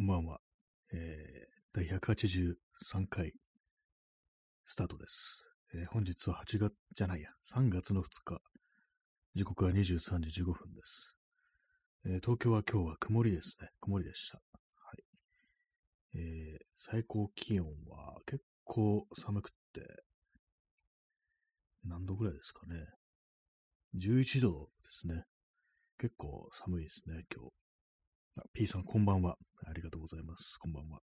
[0.00, 0.40] こんばんは。
[0.94, 2.56] えー、第183
[3.10, 3.34] 回、
[4.64, 5.50] スタートです。
[5.74, 8.40] えー本日は8月、じゃないや、3月の2日、
[9.34, 11.18] 時刻は23時15分です。
[12.06, 13.68] えー東京は今日は曇りですね。
[13.78, 14.38] 曇りでした。
[14.38, 15.04] はい。
[16.14, 20.02] えー最高気温は結構寒くって、
[21.84, 22.86] 何度ぐらいですかね。
[23.96, 25.26] 11度ですね。
[25.98, 27.52] 結構寒いですね、今日。
[28.52, 29.36] P さん、こんばんは。
[29.66, 30.56] ありがとうございます。
[30.58, 30.98] こんばんは。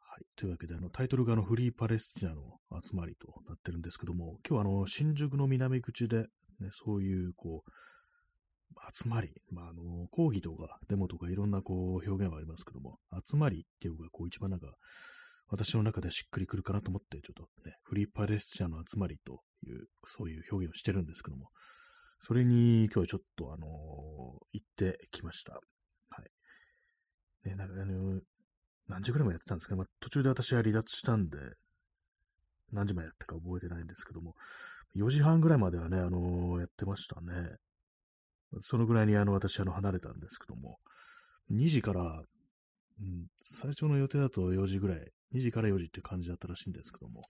[0.00, 0.24] はい。
[0.36, 2.42] というわけで、あの、タイトルがあの、フリーパレスチナの
[2.82, 6.22] 集まりとなってるんですけども、今日はあの、新宿の南口で、
[6.60, 7.70] ね、そういう、こう、
[8.94, 14.72] 集まり、まあ、あの、講義とかデモとかいろんな、こう、表現はありますけども、集まりっていうのが、こう、一番なんか、
[15.48, 21.50] 私の中でしっくりくるかなと思って、ちょっとね、フリーパレスチナの集まりという、そういう表現をしてるんですけども、
[22.20, 23.66] それに今日はちょっとあの
[24.52, 25.60] 行ってきました。
[27.44, 28.20] ね、なんかあの、
[28.88, 29.78] 何時ぐらいまでやってたんですかね。
[29.78, 31.38] まあ、途中で私は離脱したんで、
[32.72, 34.34] 何時までやったか覚えてないんですけども、
[34.96, 37.56] 4時半ぐらいまではね、あのやってましたね。
[38.62, 40.78] そのぐらいにあの、私あの、離れたんですけども、
[41.52, 47.22] 2時から、うん、最初の予定だと4時ぐらい、2時から4時っていう感じだったらしいんですけども、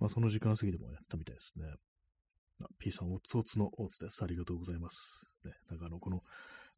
[0.00, 1.66] まあ、その時間過ぎでもやったみたいですね。
[2.78, 4.24] P さん、おつおつのおつです。
[4.24, 5.26] ありがとうございます。
[5.44, 6.22] ね、なんかあの、この、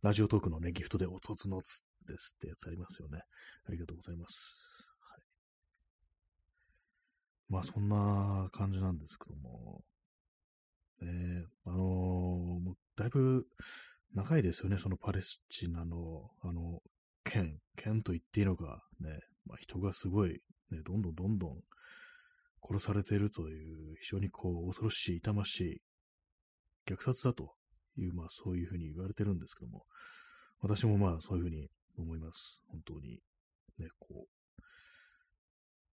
[0.02, 3.20] ラジオトークのね、ギフトでおつおつのおつですってやつありますよね。
[3.68, 4.60] ありがとうございます。
[5.00, 5.22] はい。
[7.48, 9.82] まあ、そんな感じなんですけども、
[11.00, 13.46] ね、あのーだいぶ
[14.14, 16.80] 長いですよね、そのパレスチナの、あの、
[17.24, 21.60] 県、県と言っていいのか、ね、まあ、人がすごい、ね、どんどんどんどん
[22.60, 25.82] 殺されているという、非常にこう、恐ろしい、痛ましい、
[26.88, 27.52] 虐殺だと
[27.96, 29.84] いう、まあそういうふうに言われてるんですけども、
[30.60, 31.68] 私もまあそういうふうに
[32.02, 32.62] 思います。
[32.68, 33.20] 本当に。
[33.78, 34.62] ね、こう、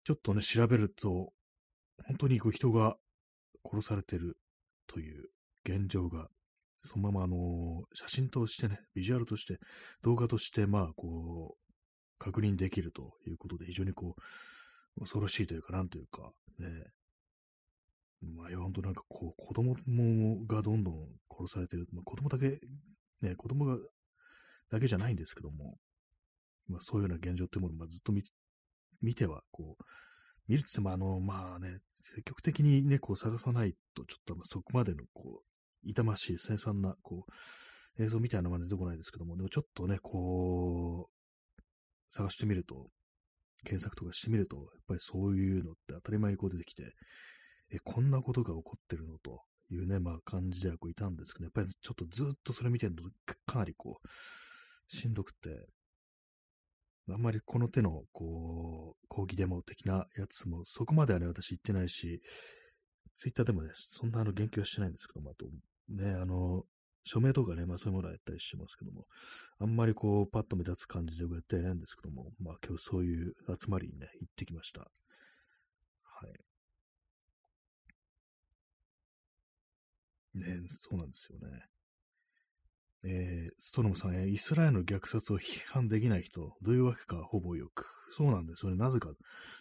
[0.05, 1.33] ちょっとね、調べると、
[2.07, 2.97] 本当にこう人が
[3.65, 4.37] 殺されてる
[4.87, 5.29] という
[5.65, 6.29] 現状が、
[6.83, 9.59] そのままあの、写真としてね、ビジュアルとして、
[10.03, 11.65] 動画として、まあこう、
[12.19, 14.15] 確認できるということで、非常にこ
[14.97, 16.69] う、恐ろしいというか、なんというか、ね、
[18.37, 19.75] まあ、いや、本当なんかこう、子供
[20.47, 21.87] がどんどん殺されてる。
[21.93, 22.61] まあ、子供だけ、
[23.21, 23.77] ね、子供が、
[24.71, 25.79] だけじゃないんですけども、
[26.69, 29.85] まあ、そういうような現状っていうものを、まあ、ずっと見、ては、こう、
[30.49, 37.27] 見るって言っても、あの、まあね、積極的にね、こう探さないと、ちょっとそこまでの、こう、痛ましい、凄惨な、こ
[37.99, 41.63] う、映像みたいなのが出てこないですけども、でもちょっとね、こう、
[42.11, 42.89] 探してみると、
[43.65, 46.95] 検索とかしてみると、やっぱりそういうのって当たり前にこう出てきて、
[47.73, 53.03] え、こんなことが起こってるのというね、まあ感じではこういたんですけど、やっぱりちょっとずっとそれ見てると
[53.47, 54.09] かなりこう、
[54.89, 55.67] しんどくて、
[57.11, 62.23] あんまりこの手のこう、抗議デモ的なやつもそこまではね、私言ってないし、
[63.17, 65.47] ツイッターでもね、そんなあの言及はしてないんですけども、あと、
[65.89, 66.65] ね、あの、
[67.05, 69.07] 署名とかね、まあそういうものはやったりしますけども、
[69.59, 74.81] あんまりこう、パッと目立つ感じでやってないんですけども、まあ今日そういう集まりにね、行ってきました。
[74.81, 74.89] は
[76.29, 76.55] い。
[80.35, 80.47] ね、
[80.81, 81.65] そうなんですよね。
[83.07, 87.87] えー、ストロムさん、えーイスラエルの虐殺を批判できない人、どういうわけかほぼよく。
[88.13, 88.79] そうなんですよね。
[88.79, 89.11] なぜか、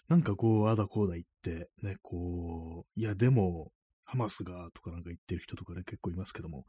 [0.07, 3.71] なんかこう、ああだこうだ言って、ね、こう、いや、でも、
[4.03, 6.65] ハマスが、とかなんか言ってる人とかね、結構いますけども、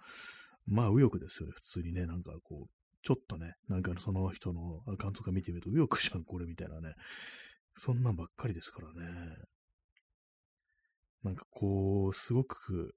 [0.67, 2.69] まあ、右翼ですよね、普通にね、なんかこう、
[3.03, 6.95] ちょっとね、なんかその人のアカウントとか見てみると、右翼じゃん、これみたいなね、
[7.77, 9.37] そんなんばっかりですからね。
[11.23, 12.95] なんかこう、すごく、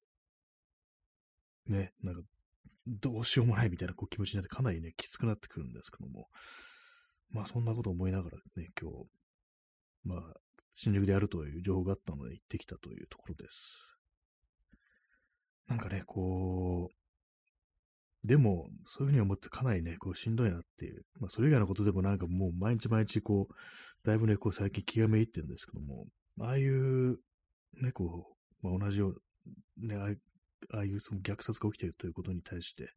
[1.66, 2.22] ね、なんか、
[2.88, 6.28] どうしようもないみたいなこう気持ちになってかなりね、きつくなってくるんですけども、
[7.30, 9.06] まあそんなこと思いながらね、今日、
[10.06, 10.20] まあ、
[10.74, 13.98] 新宿でやるという情報があったので行ってきたというところです。
[15.68, 26.08] なんかね、こう、でも、そういうふうに思ってかなりね、こうしんどいなっていう、まあそれ以外のことでもなんかもう毎日毎日こう、だいぶね、こう最近気がめいってるんですけども、
[26.40, 27.18] ああいう、
[27.82, 28.28] ね、こ
[28.64, 29.22] う、まあ同じよう、
[29.78, 30.18] ね、
[30.74, 32.90] ああいうその虐殺が起きているということに対して、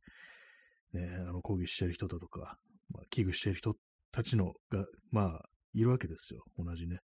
[0.93, 2.57] ね、あの抗議している人だとか、
[2.91, 3.77] まあ、危惧している人
[4.13, 5.43] たちのが、まあ、
[5.75, 6.45] いるわけですよ。
[6.59, 6.99] 同じね。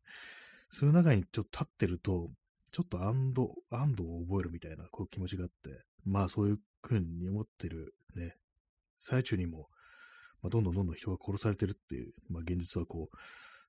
[0.70, 2.30] そういう中にちょっと立ってると、
[2.72, 8.34] ちょっと安堵、安堵を覚えるみたいなこう気持ちがあって、まあそういうふうに思ってるね、
[8.98, 9.68] 最中にも、
[10.42, 13.16] まあ、どんどんどんどん人が殺されてるっていう、まあ現実はこう、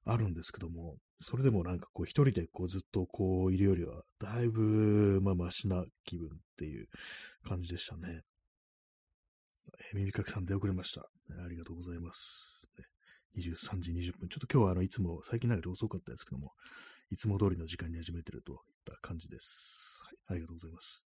[0.08, 6.88] あるんですけども、それでもなんかこう一人でこうずっとこういるよりは、だいぶまあマシな気分っていう
[7.44, 8.22] 感じでしたね。
[9.94, 12.72] え耳かきさん出遅れました、ありがとうございます。
[13.38, 14.30] 23時20分。
[14.30, 16.54] ちょっと今日はあの、いつも、最近なんか遅かったですけども、
[17.12, 20.02] いつも通りの時間に始めてるといった感じです。
[20.04, 21.08] はい、ありがとうございます。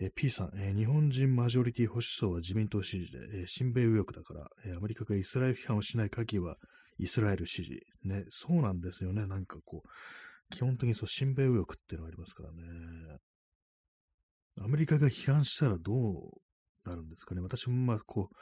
[0.00, 6.56] えー、P さん、えー、日本人マジョリティ保守層は自民党支持で、えー、親米右翼だから、えアメリカがイスラエル批判をしない限りは、
[6.98, 7.80] イスラエル支持。
[8.04, 9.26] ね、そうなんですよね。
[9.26, 9.88] なんかこう、
[10.54, 13.18] 基本的にそう、親米右翼っていうのがありますからね。
[14.60, 17.40] アメリカが批判したらどうなるんですかね。
[17.40, 18.36] 私もまあ、こう、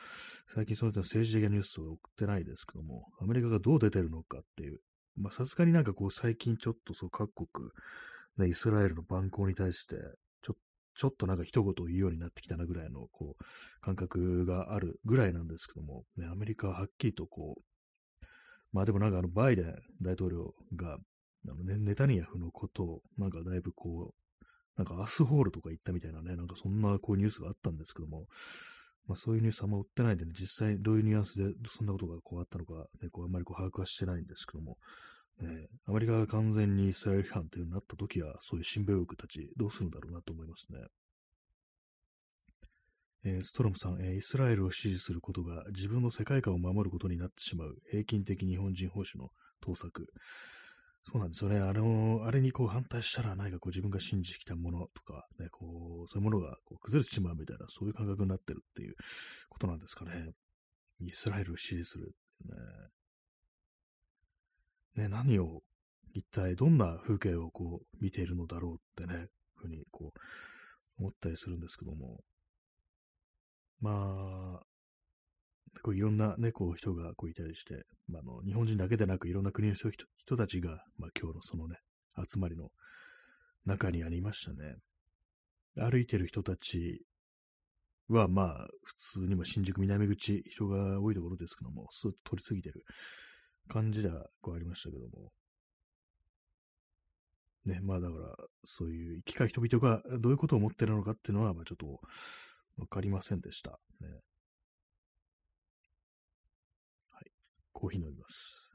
[0.54, 4.80] 最近そういった政治的なニュースを送ってないですけども、アメリカがどう出てるのかっていう、
[5.16, 7.70] まあ、さすがになんかこう、最近ちょっとそう、各国、
[8.38, 9.96] ね、イスラエルの蛮行に対して、
[10.42, 10.56] ちょ
[10.94, 13.44] ちょっとなんか一言言うようになってきたなぐらいの、こう、
[13.80, 17.62] 感覚があるぐらいなんですけども、ね、アメリカははっきりとこう、
[18.72, 20.98] まあでもなんかあの、バイデン大統領が、
[21.48, 24.44] あのね、ネタニヤフのことを、なんかだいぶこう、
[24.76, 28.26] なんかアスホールとか行ったみたいなね、なんかそんなこうニュースがあったんですけども、
[29.06, 34.78] まあそういうニュースあんま売ってないんでね、実際どういうニュアンスでそんなことがこうあったのか、ね、こうあんまりこう把握はしてないんですけども、
[35.40, 40.78] ね、アメリカが完全にイスラエル批判というようになったときは、そういう新米国たちどうするんだろうなと思いますね。
[43.24, 49.28] えー、ストロムさん、えー、イスラエルを支持することが自分の世界観を守ることになってしまう平均的日本人保守の
[49.60, 50.06] 盗作。
[51.04, 51.58] そうなんですよね。
[51.58, 58.94] あの、あれにこう反対したら何かこう自分が信じてきたものとか、ね、こう、そういうものがこう崩れてしまうみたいな、そういう感覚になってるっていう
[59.48, 60.30] ことなんですかね。
[61.00, 62.14] イスラエルを支持する。
[64.96, 65.02] ね。
[65.02, 65.62] ね、何を、
[66.14, 69.26] 一体どんな風景をこう見ているのだろうってね、
[69.56, 70.18] ふうにこう
[70.98, 72.20] 思ったりするんですけども。
[73.82, 74.64] まあ、
[75.82, 81.76] こういろんなね、こう人がこういたりして、まあ、あの日本人だけでなくいろんな国の人人たちが、まあ、今日のそのね、
[82.16, 82.68] 集まりの
[83.66, 84.76] 中にありましたね。
[85.76, 87.02] 歩いてる人たち
[88.08, 92.84] は、まあ、普通にも新宿南口、人が多いところですけども、スーッと通り過ぎてる
[93.68, 95.32] 感じではこうありましたけども。
[97.64, 102.00] ね、まあだから、そういう生き交い人々がどういうことを思ってるのかっていうのは、まあちょっと
[102.76, 103.78] わかりませんでした。
[104.00, 104.08] ね。
[107.10, 107.30] はい
[107.72, 108.72] コーヒー飲みます。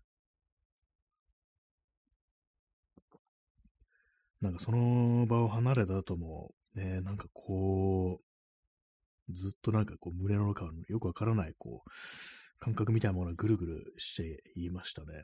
[4.41, 8.19] なんかその場を離れた後も、ね、なんかこ
[9.29, 11.89] う、ずっとなんかこう胸の中のよくわからないこう、
[12.59, 15.23] 感覚みたいなものがぐるぐるして言いましたね。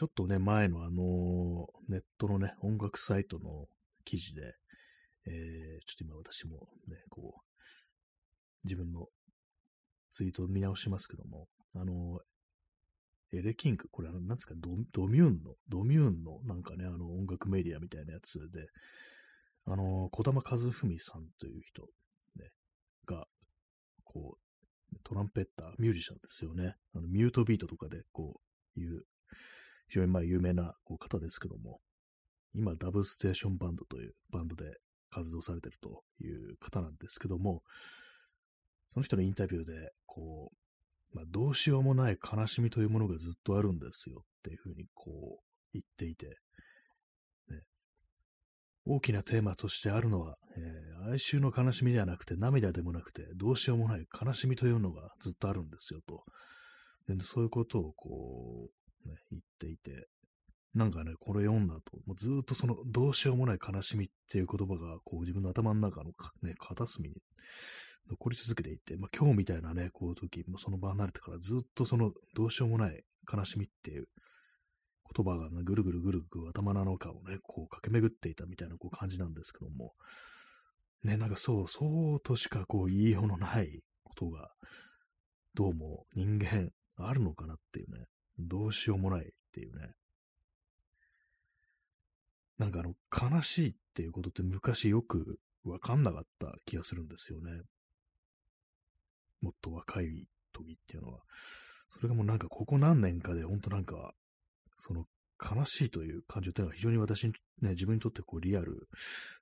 [0.00, 3.66] ちょっとね、前のあの、ネットのね、音楽サイトの
[4.06, 4.54] 記事で、
[5.26, 9.08] えー、ちょっと今私もね、こう、自分の
[10.10, 12.18] ツイートを見直しますけども、あの、
[13.34, 18.68] エレキング、これあの、なんですかド、ドミューンの、ドミューンのなんかね、あの、音楽メディアみたいなやつで、
[19.66, 21.82] あの、小玉和文さんという人、
[22.36, 22.48] ね、
[23.04, 23.26] が、
[24.04, 24.38] こ
[24.94, 26.76] う、トランペッター、ミュージシャンですよね。
[26.94, 28.40] あの、ミュートビートとかで、こ
[28.78, 29.04] う、いう、
[29.90, 31.80] 非常にまあ有名なこう方ですけども、
[32.54, 34.76] 今、ダブステーションバンドというバンドで
[35.10, 37.62] 活動されてるという方なんですけども、
[38.88, 40.50] その人のインタビューで、こ
[41.12, 46.32] う、まあ、どうしようもない悲しみというものがずっとあるんですよっていうふうにこう言っていて、ね、
[48.86, 56.22] 大きなテーマとしてあるのは、えー、哀愁の悲しみではなくて涙でもなくてどうしようもない悲しみというのがずっとあるんですよと。
[57.08, 60.08] でそういうことをこう、ね、言っていて、
[60.74, 67.16] なんかね、これ読んだと、もうずっとそのどうしようもない悲しみっていう言葉がこう自分の頭の中の、ね、片隅に
[68.08, 73.02] 残り続けていて、まあ、今日みたいなね、こういう時、まあ、その場離れてからずっとそのどうしようもない
[73.32, 74.06] 悲しみっていう
[75.14, 79.92] 言葉が、ね、ぐるぐるぐるぐる頭の中をね、こう駆け巡っていたみたいなこう感じなんですけども、
[81.02, 84.50] ね、なんかそう、そうとしかこう言いようのないことが、
[85.54, 88.06] どうも人間あるのかなっていうね、
[88.48, 89.90] どうしようもないっていうね。
[92.58, 92.94] なんかあの、
[93.34, 97.62] 悲しいっていうことって昔よくわかんなかった気がするんですよね。
[99.40, 101.20] もっと若い時っていうのは。
[101.94, 104.12] それがもうなんかここ何年かで本当なんか、
[104.78, 105.06] その
[105.40, 107.32] 悲しいという感情っていうのは非常に私に、
[107.62, 108.88] ね、自分にとってこうリアル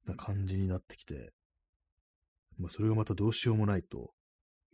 [0.06, 1.32] な感じになってきて、
[2.58, 4.12] まあそれがまたどうしようもないと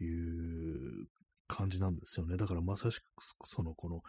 [0.00, 1.06] いう
[1.46, 2.36] 感じなんですよね。
[2.36, 3.04] だからまさしく
[3.44, 4.02] そのこの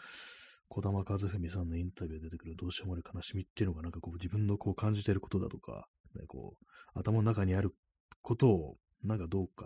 [0.67, 7.75] 小玉和文さんのインタビューで出てくるどうしようもない悲しみっていうのがなんかこう自分のこう感じていることだとか、ね、こう頭の中にある
[8.21, 9.65] ことをなんかどうか、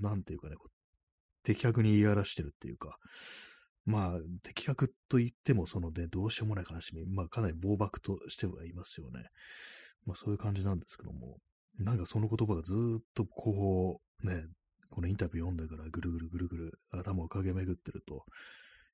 [0.00, 0.56] なんていうかね、
[1.44, 2.96] 的確に言い表してるっていうか、
[3.84, 9.24] まあ、的確と言っても、そのね、どうしようもない悲しみ、まあ、かなり暴漠としてはいますよね。
[10.06, 11.38] まあ、そういう感じなんですけども、
[11.78, 14.44] なんかその言葉がずっとこう、ね、
[14.92, 18.24] このインタビュー読んでからぐるぐるぐるぐる頭を駆け巡ってると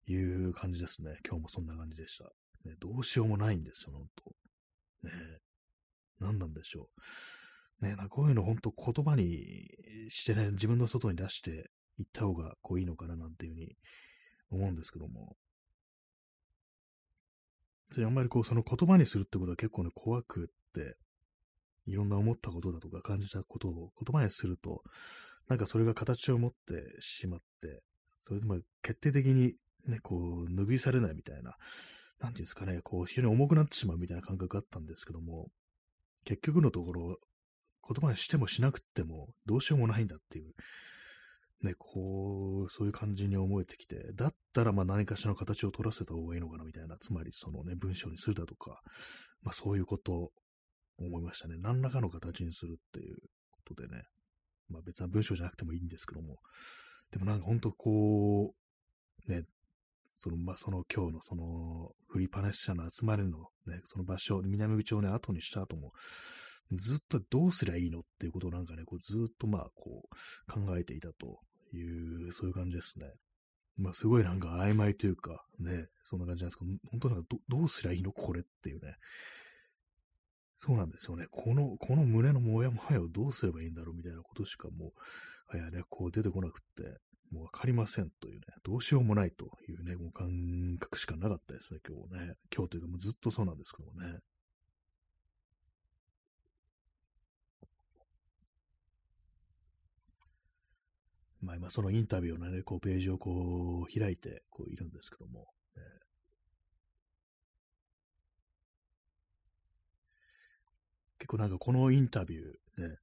[0.07, 1.19] いう感じですね。
[1.27, 2.25] 今日もそんな感じでした。
[2.65, 4.07] ね、どうしようもないんですよ、本
[5.03, 5.13] 当ね
[6.21, 6.89] 何なんでしょ
[7.81, 7.87] う。
[7.87, 9.69] ねなこういうの本当言葉に
[10.09, 13.77] してね、自分の外に出していった方がこういいのかななんていうふうに
[14.51, 15.37] 思うんですけども。
[17.91, 20.97] それあんまりこう、その言葉にするってことは結構ね、怖くって、
[21.87, 24.83] いろんな思ったことだとか感じたことを言葉にすると、
[25.49, 27.83] なんかそれが形を持ってしまって、
[28.21, 29.55] それでも決定的に
[29.87, 31.57] ね、こう、拭いされないみたいな、
[32.21, 35.49] なんていうんですかね、こう、非常に重くなってしまうみたいな感覚があったんですけども、
[36.25, 37.17] 結局のところ、
[37.89, 40.53] 言葉にしてもしなくてもどうしようもないんだっていう、
[41.63, 48.83] ね、こう、そういう感じに思えてきて、だったらまあ何かしらの形を取らせた方がいいのかなみたいな、つまりそのね、文章にするだとか、
[49.43, 50.33] まあそういうことを
[50.99, 51.57] 思いましたね。
[51.59, 53.17] 何らかの形にするっていう
[53.53, 54.05] ことでね、
[54.71, 56.39] まあ別な文章じゃなくてもいいんですけども、
[57.11, 58.55] でもなんか本当こ
[59.27, 59.45] う、ね、
[60.19, 65.93] その、まあ、その今日のその、フリーパレスチャの集まりのね、その場所、南口をね、後にした後も、
[66.73, 71.39] ずっとどうすりゃいいのっていうことをなんかね、こうずっとまあ、こう、考えていたと
[71.73, 73.07] いう、そういう感じですね。
[73.79, 78.97] まあ、すごいなんか曖昧というか、ね、そんな感じなんですけど、本当なんかどどうすりゃいいのこれっていうね。
[80.61, 81.27] そうなんですよね。
[81.31, 84.93] この、この胸のモヤモヤをどうすればいいんだろうみたいなことしかも
[85.53, 86.99] う、はやね、こう出てこなくって、
[87.31, 92.35] もうわかりませんというね、どうしようもないというね、もう感覚しかなかったですね、今日ね。
[92.55, 94.19] 今日というかもうずっとそうなんですけどもね。
[101.41, 105.47] まあ今そのインタビューのね、こうページをこう開いてこういるんですけども、
[105.77, 105.83] ね、
[111.19, 112.97] 結構なんかこのインタビューね、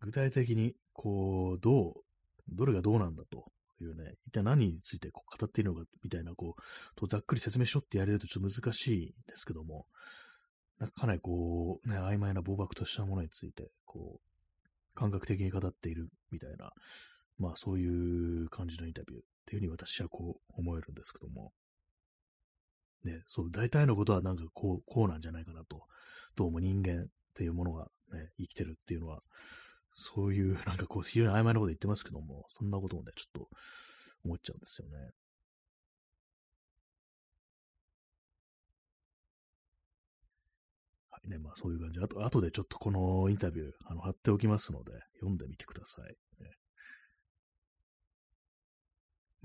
[0.00, 1.94] 具体的にこうどう
[2.48, 6.62] どれがどうなんだというね、一体何についてこう語っているのかみたいな、こう、
[6.94, 9.86] とざっくり説明しろってやれるとちょっと難しいんですけども、
[10.78, 16.70] なんかかなりこう、ね、曖昧な暴漠としたものについて、こう、感覚的に語っているみたいな、
[17.38, 21.52] まあそういう感じのインタビューっていうふうに私はこう思えるんですけども、
[23.06, 25.84] ね、そう、大体のことはなんかこう、こうなんじゃないかなと、
[26.34, 29.22] どうも人間っていうものがね、生きてるっていうのは、
[29.94, 33.48] そういう、 なんかこう、非常に曖昧なこと言ってますけども、そんなこともね、ちょっと
[34.24, 35.12] 思っちゃうんですよね。
[41.10, 42.00] はいね、まあそういう感じ。
[42.00, 46.16] あと、後でちょっとこのインタビュー、あの、貼っておきますので、読んでみてください。
[46.42, 46.50] ね、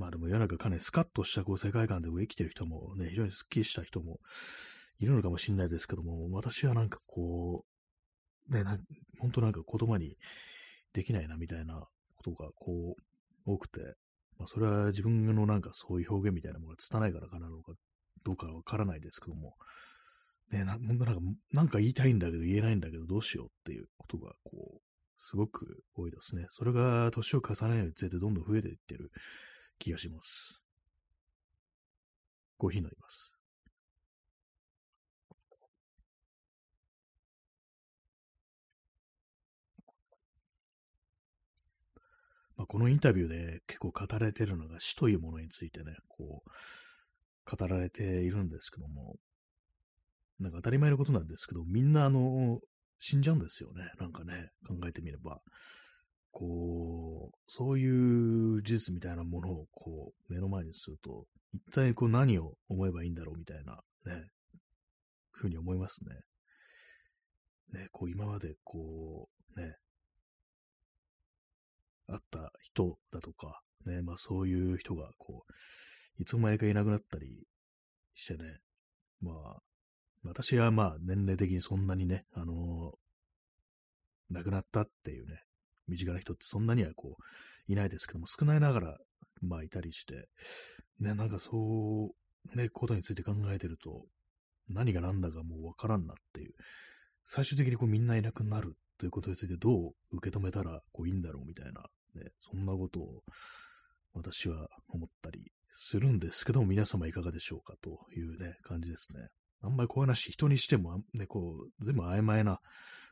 [0.01, 4.20] まあでも世の中かなりスカッとしたこう世界観で生きてる人もね、非常にスッキリした人も
[5.00, 7.65] いるのかもしれないですけども、私はなんかこ
[8.50, 8.63] う、ね、
[9.20, 10.17] 本当なんか言葉に
[10.91, 11.84] できないなみたいな
[12.15, 12.96] ことがこ
[13.46, 13.79] う多くて、
[14.39, 17.74] まあそれは自分のなんかそういう表現みたいなものが拙いからかなのか
[18.24, 19.53] どうかわからないですけども、
[20.51, 21.15] ね、ななんか、
[21.53, 24.81] なんか言いたいんだけど言えないんだけどどうしようっていうことがこう、
[25.20, 26.48] すごく多いですね。
[26.50, 29.12] それが年を重ねるにつれてどんどん増えていってる
[29.81, 30.63] 気がします。
[32.57, 33.35] コーヒー飲みます。
[42.55, 49.15] まあ、このインタビューで結構語られているのが死というものについてね、こう、語られているんですけども、
[50.39, 52.59] なんか当たり前のことなんですけど、みんなあの、
[53.00, 53.91] 死んじゃうんですよね。
[54.00, 55.41] なんかね、考えてみれば。
[56.31, 64.27] こう、そういう事実みたいなものをこう、目の前にすると、一体こう何を思えばいいんだろうみたいな、ね、
[65.31, 66.15] ふうに思いますね。
[67.73, 69.75] ね、こう今までこう、ね、
[72.07, 77.47] あった人だとか、ね、まあそういう人が、こう、いつの間にかいなくなったり
[78.13, 78.59] してね、
[79.21, 79.61] まあ、
[80.23, 85.41] 私はまあ年齢的にそんなにね、あのー、亡くなったっていうね、
[85.88, 88.97] 身近な人ってそんなにはこう、いないですけども、少ないながら、
[89.41, 90.27] まあいたりして、
[91.00, 92.11] ね、なんかそ
[92.53, 94.05] う、ね、ことについて考えてると、
[94.69, 96.53] 何が何だかもうわからんなっていう、
[97.25, 101.81] 最終的にこうみんないなくなるということについてどう受け止めたらこういいんだろうみたいな、
[102.15, 103.23] ね、そんなことを
[104.13, 109.27] 私は思ったりするんですけども、皆様いかがでしょうかというね、感じですね。
[109.61, 112.59] あんまりこういう話、人にしても、ね、こう、全部曖昧な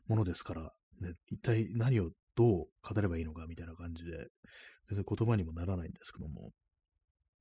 [0.07, 4.11] ものですから、ね、一体何をどう語ればいいのかみたいな感じで、
[4.89, 6.51] 全然言葉にもならないんですけども、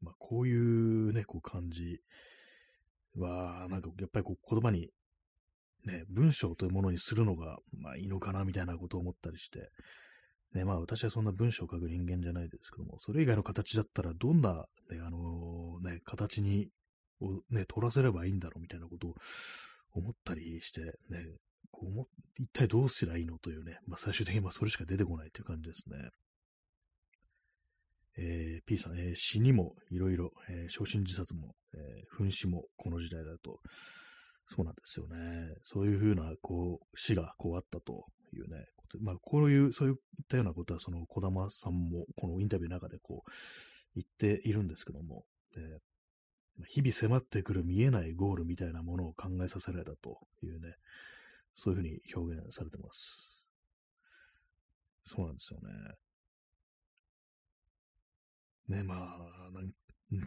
[0.01, 2.01] まあ、こういうね、こう感じ
[3.17, 4.91] は、なんかやっぱりこう言葉に
[5.85, 9.71] ね、文章というものにするのが、まあいいのかなみたいなことを思ったりして、
[10.55, 16.69] ね、まあ私はそんな文章を書く人間じゃないですけども、それ以外の形だったらどんな、ね、あの、ね、形に、
[17.21, 19.15] をね、取らせればいいんだろうみたいなことを
[19.93, 21.25] 思ったりして、ね、
[22.39, 25.97] 一体どうすりゃいいのというね、まあ最終的にまあそれしか出てこないという感じですね。
[28.21, 33.61] えー、P さん、えー、死にもいろいろ、えー、自殺も、えー、紛死もこの時代だと、
[34.49, 35.55] そうなんですよね。
[35.63, 38.65] そういうふうな、こう、死がこうあったというね、
[39.01, 39.95] まあ、こういう、そういっ
[40.29, 43.31] たようなことは、その、小玉さんも、このインタビューの中でこう、
[43.95, 45.61] 言っているんですけども、で
[46.67, 50.75] 日々迫ってくる見えないゴールみたいなものを考えさせられたというね、
[51.59, 53.45] そういうふうに表現されてます。
[55.03, 55.59] そうなんですよ
[58.69, 58.77] ね。
[58.77, 59.73] ね、まあ、なん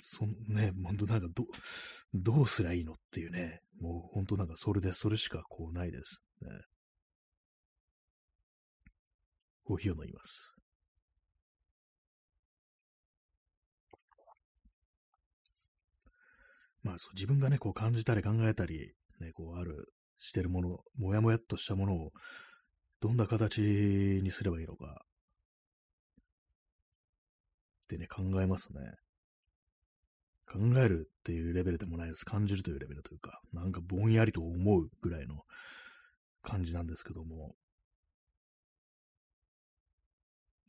[0.01, 1.45] そね、本当なんかど、
[2.13, 6.49] どうすりゃいいのっていうね、もう本当なんかそれで、それしかこうないですね。
[9.63, 10.53] コーヒーを飲みます。
[16.83, 22.11] まあそう、自分がね、こう感じたり考えたり、ね、こうある、してるもの、もやもやっとしたものを、
[23.01, 25.03] どんな形にすればいいのか、
[27.85, 28.79] ってね、考えますね。
[30.45, 32.23] 考えるっていうレベルでもないです。
[32.23, 35.41] 感じるというレベルというか、なんかぼんやりと思うぐらいの
[36.43, 37.55] 感じなんですけども、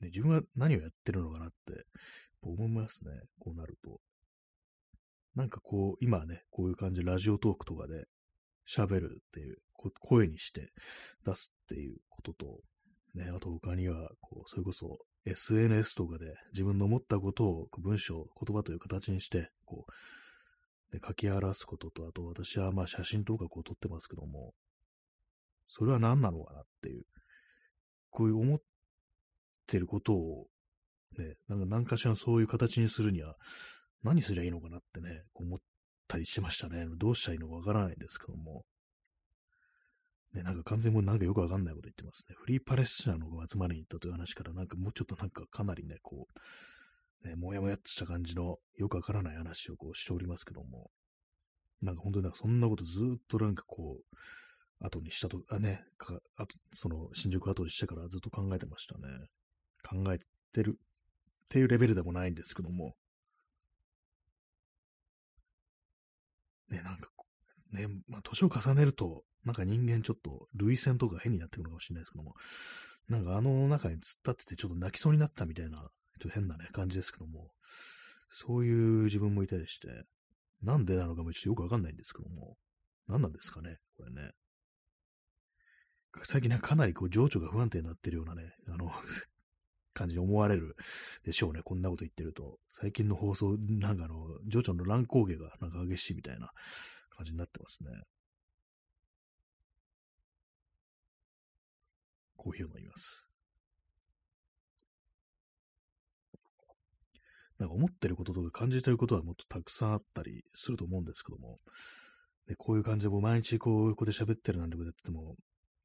[0.01, 1.85] ね、自分は何をやってるのかなって
[2.41, 3.11] 思いますね。
[3.39, 4.01] こうなると。
[5.35, 8.07] なんかこう、今ね、こういう感じラジオトークとかで
[8.69, 9.59] 喋るっていう、
[10.01, 10.73] 声にして
[11.27, 12.61] 出すっていうことと、
[13.15, 19.93] ね、あと他には、こう、それこそ SNS とかで自分の思ったことを文章、言葉という形にして、こう、
[20.93, 24.53] で書き表すことと、あと私はまあ写真とかこう撮ってますけども、
[25.69, 27.05] それは何なのかなっていう、
[28.11, 28.61] こういう思っ
[29.67, 30.47] てることを、
[31.19, 33.37] ね、なんか何かしらそういう形にするには、
[34.03, 35.59] 何すりゃいいのかなってね、思っ
[36.13, 36.87] たりしましたね。
[36.99, 38.65] どうしたらいいのかわからないんですけども。
[40.35, 42.35] ね、なんか完全にもなんかよくわかんないこと言ってますね。
[42.39, 46.27] フリーパレスチナの集まりに行ったという話から、なんかもうちょっとなんかかなりね、こ
[47.25, 50.91] う、ね、もやもやっとした感じのよくわからない話をこうしておりますけども、
[51.83, 54.17] なんか本当になんかそんなことずっとなんかこう、
[54.85, 59.03] 後にしたと、あね、かあその新宿後にしてからずっと考えてましたね。
[59.83, 60.19] 考え
[60.53, 62.95] てるっていうレベルでもないんですけども、
[66.73, 67.11] ね、なんか、
[67.73, 72.35] ね、まあ、年を重ねると、なんか人間ちょっと、類線とか変になってくるのかもしれないですけども、
[73.09, 77.51] なんかあの中に突っ立っててちょっと泣きそうになったみたいな、ちょっと変なね、感じですけども、
[78.29, 79.89] そういう自分もいたりして、
[80.63, 82.57] なんでなのかもちょっとよくわかんないんですけども、
[83.09, 84.31] 何なんですかね、これね。
[86.25, 88.93] 最近ね、かなりこう情緒が不安定になってるようなね、あの
[89.95, 90.77] 感じに思われる
[91.25, 91.61] でしょうね。
[91.63, 92.59] こんなこと言ってると。
[92.71, 96.51] 最近の放送、なんかあの、情緒の乱高下がなんか激しいみたいな
[97.11, 97.91] 感じになってますね。
[102.37, 103.29] コーヒーを飲みます。
[107.59, 111.61] なんか思ってることとか感じてることはもっとたくさんあったりすると思うんですけども、
[112.49, 115.37] でこういう感じでもう毎日こう、ここで喋ってるなんてことやってても、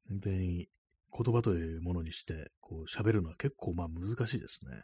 [0.08, 0.68] 本当に
[1.16, 4.82] 言葉というものにして、こう喋るのは結構まあ難しいですね。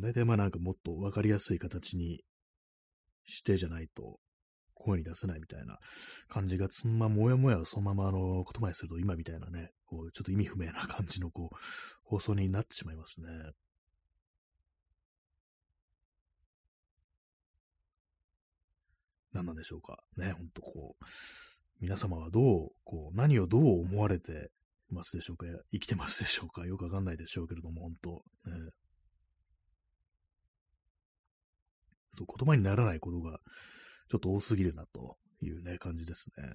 [0.00, 2.22] 大体まあなんかもっとわかりやすい形に
[3.24, 4.18] してじゃないと
[4.74, 5.78] 声に出せないみたいな
[6.28, 11.56] 感じが、そのままもやもやをそのままあの言葉にすると今みたいなね、こうちょっと意味不明な感じのこう
[12.04, 13.26] 放送になってしまいますね。
[19.32, 19.98] 何なんでしょうか。
[20.16, 21.04] ね、ほんとこう、
[21.80, 24.50] 皆様はどう、こう、何をどう思われて
[24.94, 25.46] ますでしょうか？
[25.72, 26.66] 生きてますでしょうか？
[26.66, 28.70] よくわかんないでしょうけれども、本当、ね、
[32.10, 33.38] そう、言葉にならないことが
[34.10, 36.54] ちょっと多すぎるなというね、感じですね。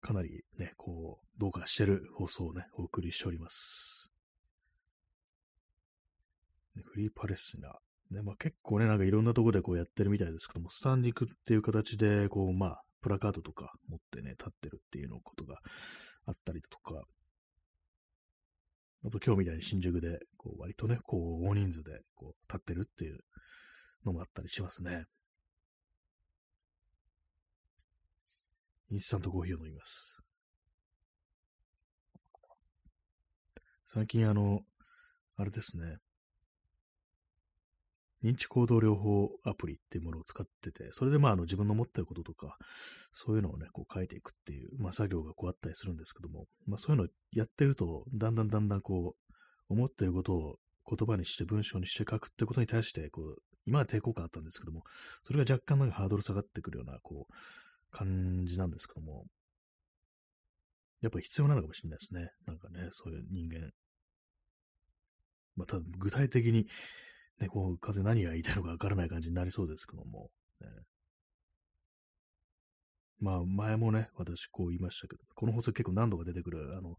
[0.00, 4.10] かなりね、こう、どうかしてる放送をね、お送りしております。
[6.74, 7.78] フリーパレスチナ。
[8.12, 15.58] ね、まあ結構ね、なんかいろんなところでこうやってるみたいですけども、スタンディングっていう形で、こう、まあ、プラカードとか持ってね、立ってるっていうのことが
[16.26, 17.02] あったりとか、
[19.04, 23.18] あと今日みたいに新宿で、こう割とね、こう大人数でこう立ってるっていう
[24.04, 25.04] のもあったりしますね。
[28.90, 30.18] インスタントコーヒーを飲みます。
[33.86, 34.60] 最近あの、
[35.36, 35.96] あれですね。
[38.24, 42.56] 認知行動療法アプリっていうものを使ってて、それでまあ、あの、自分の持ってることとか、
[43.12, 49.34] そういうのをね、こう書いていくっていう、まあ、作業がこうあったりするんですけども、まあ、そういうのをやってると、だんだんだんだんこう、
[49.68, 50.56] 思ってることを
[50.88, 54.82] 言葉にして文章にして書くってことに対して、こう、今は抵抗感あったんですけども、
[55.22, 57.32] それが若干なんかハードル下がってくるような、こう、
[57.90, 59.26] 感じなんですけども、
[61.00, 62.30] やっぱ必要なのかもしれないですね。
[62.46, 63.70] なんかね、そういう人間。
[65.56, 66.66] まあ、ただ具体的に、
[67.42, 70.68] ね、こう、風何が言いたいのかわからない感じになりそうですけども、ね、
[73.18, 76.96] まあ、前もね、私こう言いましたけど、この放送結構何度か出てくる、あの、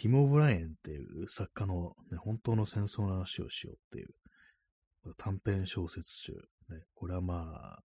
[0.00, 6.32] ティモ・オブライエンっていう作家の、ね、本当の戦争の話をしようっていう短編小説集。
[6.70, 7.82] ね、これはまあ、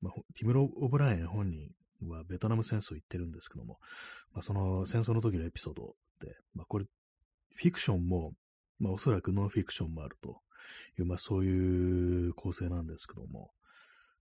[0.00, 1.70] まあ、ティム・オブライエン本人
[2.08, 3.78] はベトナム戦争行ってるんですけども、
[4.32, 6.86] まあ、その戦争の時のエピソードで、まあ、これ、
[7.54, 8.32] フィクションも、
[8.80, 10.40] まあ、おそらくノンフィクションもあると
[10.98, 13.50] いう、まあ、そういう構成なんですけども、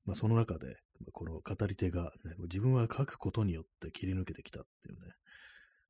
[0.06, 0.78] まあ、その中で、
[1.14, 5.14] この語り手が、ね、自分は書くことによって切り抜けてきたっていうね、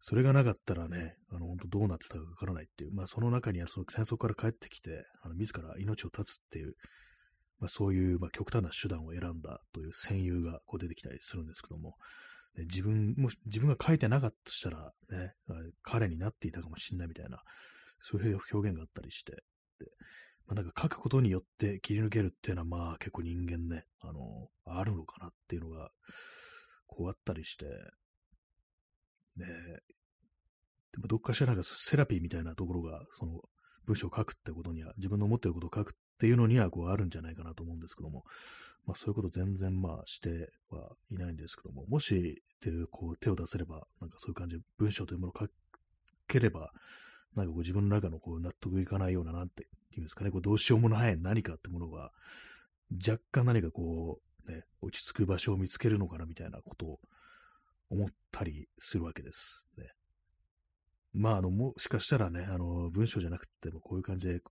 [0.02, 6.76] それがなかったらね、あの、本当どうなってたかわからないっていう、まあ、その中にはその戦争から帰ってきて、あの自ら命を絶つっていう、
[7.60, 11.96] まあ、そういう、まあ、極端な手段を選んだという戦友がこう出てきたりするんですけども、
[12.56, 15.34] で自分、もし自分が書いてなかったとしたら、ね、
[15.84, 17.42] 彼になっていたかもしれないみたいな、
[18.00, 19.34] そういう表現があったりして、
[19.80, 19.86] で
[20.50, 25.92] まあ、なんか書くことによって切り抜けるっていうのは、まあ結構人間ね、あの、あるのかなっていうのが、
[26.88, 27.66] こうあったりして、
[29.38, 29.46] ね
[30.92, 33.42] でもどっかしらなんかセラピーみたいなところが、その
[33.86, 38.26] 文章を書くってことには、自分の思ってることを書くっていうのにはこうあるんじゃないかなと思うんですけども、
[38.88, 45.48] まあそういうこと全然まあしてはいないんですけども、もし手こう手を出せれば、なんかそういう感じで文章というものを書
[46.28, 46.72] ければ、
[47.36, 52.12] なんかこう自分の中のこう納得いかないような、なんていうんですかね、こうどうしようもない何かってものが、
[53.08, 57.00] 若干何かこう、ね、落ち着く場所を見つけるのかなみたいなことを
[57.90, 59.68] 思ったりするわけです。
[59.78, 59.86] ね、
[61.14, 64.42] まあ、あの、もしかしたらね、あの、文章じゃなくてもこういう感じで、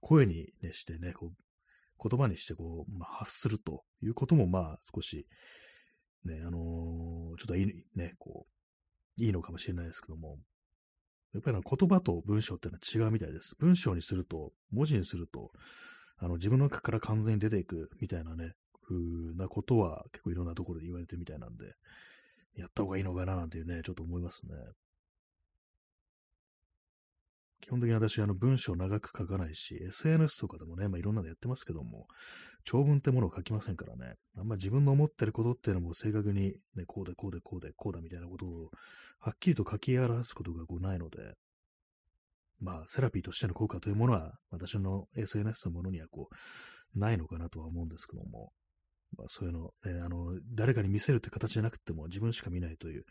[0.00, 5.26] 声にね、してね、こう、言葉にしてこう、まあ、発するということも、まあ、少し、
[6.24, 8.46] ね、あのー、ちょっといい、ね、こ
[9.18, 10.38] う、いいのかもしれないですけども、
[11.32, 13.54] やっぱり言葉と文章っていうのは違うみたいです。
[13.58, 15.50] 文章にすると、文字にすると、
[16.18, 21.74] あの、自分の中から完全に出ていくみたいなね、ふうなことは結構いろんなところで言われてるみたいなんで、
[22.56, 24.52] やった方がいいのかななんていうね、ちょっと思いますね。
[27.70, 32.08] 基本的に私、あの、文章長く書かないし、SNS とかでもね、まあ、いろんなのやってますけども、
[32.64, 38.70] 長文ってものを書きませんからね、あんま自分の思ってることっていうのも正確に、ね、こうでこうでこうでこうだみたいなことを、
[39.20, 41.34] はっきりと書き表すことがこうないので、
[42.58, 48.50] まあ、セラピーとしての効果というものは、私の SNS のものにはこう、ないのかなとは思うんですけども、
[49.16, 53.04] まあ、そういうの、ね、あの、誰かに見せるって形じゃなくても自分しか見ないという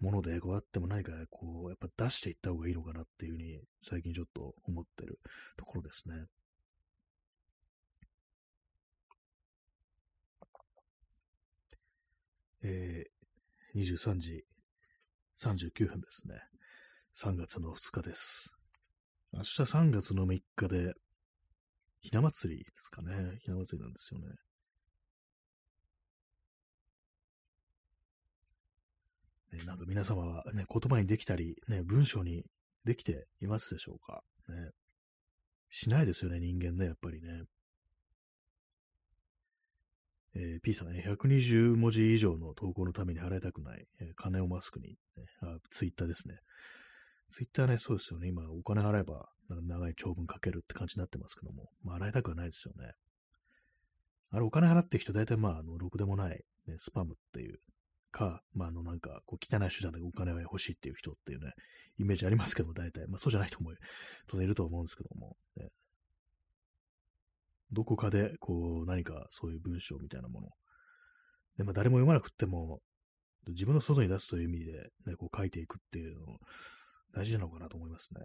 [0.00, 5.20] もので、こうあっても何かこう、やっぱ出していった方がいいのかなっていうふうに最近ちょっと思ってる
[5.56, 6.24] ところですね。
[12.62, 14.44] えー、23時
[15.38, 16.34] 39分ですね。
[17.14, 18.54] 3月の2日です。
[19.32, 20.94] 明日3月の3日で、
[22.00, 23.38] ひな祭りですかね。
[23.40, 24.26] ひな祭りなんですよね。
[29.56, 32.44] ね、なんか皆様はね、言葉にできたり、ね、文章に
[32.84, 34.22] できていますでしょうか？
[34.48, 34.70] ね。
[35.70, 37.44] しないですよね、人間ね、やっぱりね。
[40.34, 44.96] えー、P さんね、120文字以上の投稿のために払いたくない、えー、金をマスクに、ね、
[45.40, 46.36] あ、ツイッターですね。
[47.30, 48.28] ツイッターね、そうですよね。
[48.28, 52.92] 今、お金払えば、長い長文書けるって感じになってますけども、まあ、払いたくはないですよね。
[54.30, 57.58] あれ、お金払ってる人、大体まあ、あの、ろくでもない、ね、スパムっていう
[58.16, 61.52] か、まあ、あの、なんか、こう、汚い手段でお金が欲しいっていう人っていうね、
[61.98, 63.06] イメージありますけども、大体。
[63.08, 63.72] まあ、そうじゃない人も
[64.26, 65.68] 当然いると思うんですけども、ね、
[67.72, 70.48] どこかで、こう、何かそういう文章みたいなもの。
[71.58, 72.80] で、まあ、誰も読まなくても、
[73.48, 74.72] 自分の外に出すという意味で、
[75.06, 76.38] ね、こう書いていくっていうの、
[77.12, 78.20] 大事なのかなと思いますね。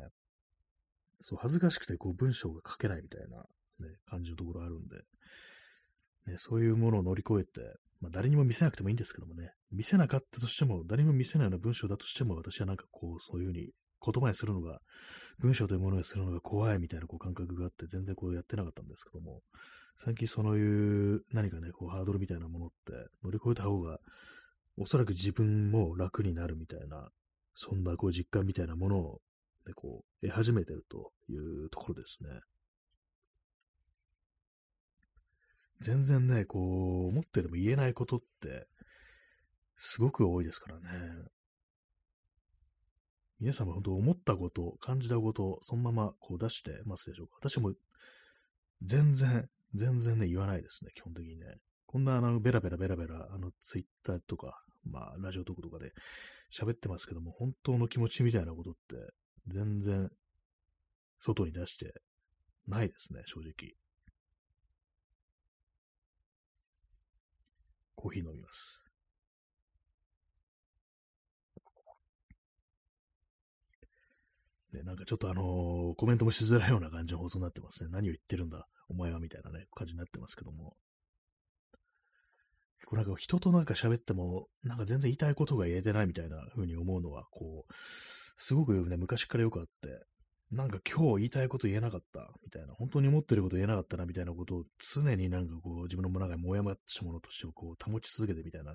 [1.19, 3.43] そう、恥ずかしくて、こう、文章が書けないみたいな、
[3.85, 5.01] ね、感じのところあるんで、
[6.27, 13.69] ね、そういうものを乗り越えて、まあ、誰にも見せなくてもいいんですけどもね、見せなかったとしても、誰にも見せないような文章だとしても、私はなんかこう、そういうふうに
[14.03, 14.81] 言葉にするのが、
[15.39, 19.41] 文章というものにするのが怖いみたいなこう感覚があって、全然こうやってなかったんですけども、
[19.97, 23.99] 最近そういう何かね、こうハードルみたいなものって乗り越えた方が、
[24.77, 27.09] おそらく自分も楽になるみたいな、
[27.55, 29.21] そんなこう実感みたいなものを、
[29.67, 32.29] ね、こう得始めてるというところですね。
[35.81, 38.67] 全然ね、こう、思ってても言えないことって、
[39.77, 40.83] すごく多いですからね。
[43.39, 47.49] 皆さんも本当思ったこと、感じたこと、そのままこう出してますでしょうか？
[47.49, 47.73] 私も
[48.83, 51.55] 全然、全然ね、言わないですね、基本的にね。
[51.87, 55.91] こんなあの、ベラベラベラベラ、あの、ツイッターとか、まあ、ラジオトークとかで
[56.53, 58.95] 喋ってますけども、本当の気持ちみたいなことって、
[59.47, 60.09] 全然、
[61.19, 61.93] 外に出して
[62.67, 63.73] ないですね、正直。
[68.01, 68.83] コーヒー飲みます。
[74.73, 77.89] ね、なんかちょっとあのー、コメントもしづらいような感じの放送になってますね。
[77.91, 80.75] 何を言ってるんだ、お前は、みたいなね、感じになってますけども。
[82.87, 87.73] こうなんか人となんか喋っても、なんか全然言いたいことが言えてないみたいな風に思うのは、こう、
[88.37, 90.03] すごくね、昔からよくあって、
[90.51, 98.73] なんか今日言いたいこと言えなかった、みたいな、本当に思ってること言えなかったな、みたいなことを常になんかこう、自分の中にもやまったものとしてこう、保ち続けてみたいな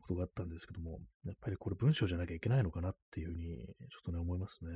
[0.00, 4.70] ことがあったんですけども、やっぱりこれ文章じゃなきゃいけないのかなっていうふうに、ちょっとね、思いますね。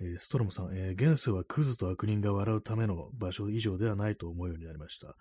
[0.00, 5.14] えー、ストロムさん、えー、現世はクズと悪人が笑うための場所以上ではないと思うようになりました。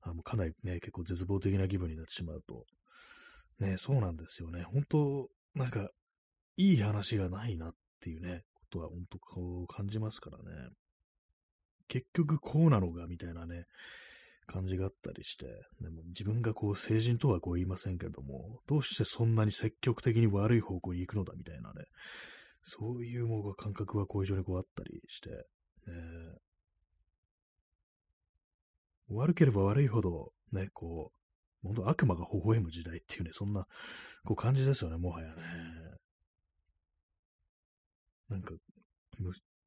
[0.00, 2.64] あのかなりね、結構絶望的な気分になってしまうと。
[3.60, 4.62] ね、そうなんですよね。
[4.62, 5.90] 本当なんか、
[6.56, 10.44] いい話がないなっっていうね、ことは本当こう感じますからね。
[11.88, 13.64] 結局こうなのかみたいなね、
[14.46, 15.46] 感じがあったりして、
[15.80, 21.84] でも自分がこう成人とはこう言いませんけれども、どうしてそんなに積極的に悪い方向に行くのだみたいなね、
[22.64, 25.30] そういうもう感覚はこう非常にこうあったりして、
[25.86, 31.18] えー、悪ければ悪いほど、ね、こう、
[31.66, 33.66] 本当悪魔が微笑む時代っていうね、そんな
[34.24, 35.34] こう感じですよね、もはやね。
[38.28, 38.54] なんか、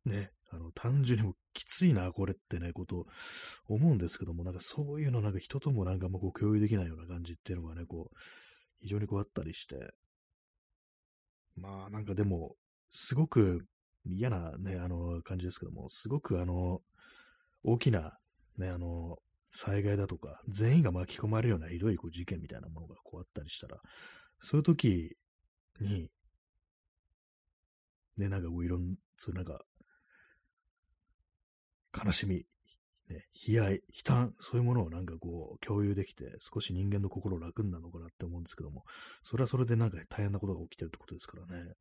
[0.06, 3.06] ね、あの、単純にもきついな、これってね、こと
[3.68, 8.18] 思うんですけども、なんかそういうのなんか人ともなんかもうこう共有できないような感じっていうのがね、こう、
[8.82, 9.94] 非常にこうあったりして、
[11.56, 12.56] まあなんかでも、
[12.94, 13.66] すごく
[14.06, 16.82] 嫌なね、あの感じですけども、すごくあの、
[17.64, 18.18] 大きな
[18.58, 19.18] ね、あの、
[19.54, 23.78] 災害だとか、全員が巻き込まれるようなひどいこう事件みたいなものがこうあったりしたら、
[24.40, 25.18] そういう時
[25.80, 26.10] に、
[28.18, 29.62] ね、なんかこういろん、そうなんか、
[31.94, 32.46] 悲しみ、
[33.10, 38.84] ね、悲哀、悲嘆、そういうものをなんかこう共有できて、少し人間の心楽になるのかなって思うんですけども、
[39.24, 41.74] それはそれでなんか大変なことが起きてるってことですからね。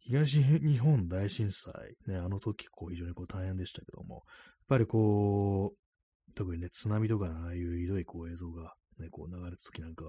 [0.00, 1.72] 東日本大震災、
[2.06, 4.22] ね、あの時、こう、非常にこう大変でしたけども、やっ
[4.68, 10.04] ぱりこう、特にね、津波とかああいうひどいこう映像がね、こう流れた時なんか、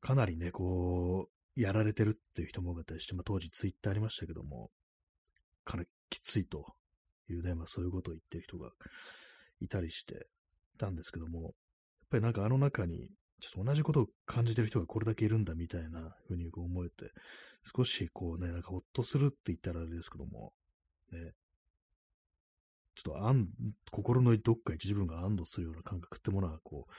[0.00, 4.70] かなりね、こう、やられてるっていう人も多かったりして、まあ、当時ツイッターありましたけども、
[5.64, 6.74] かなりきついと
[7.28, 8.70] いうね、まあそういうことを言ってる人が
[9.60, 10.26] いたりして
[10.78, 11.52] たんですけども、やっ
[12.10, 13.08] ぱりなんかあの中に、
[13.40, 17.12] ちょっと同じことを感じてる人がこれだけいるんだみたいなふうに思えて、
[17.76, 20.52] 少しこうね、なんかほっとするって言ったらあれですけども、
[21.12, 21.32] ね、
[22.94, 23.48] ちょっと安、
[23.90, 26.92] 心のどっか一部分が安堵するような感覚ってものは、こう、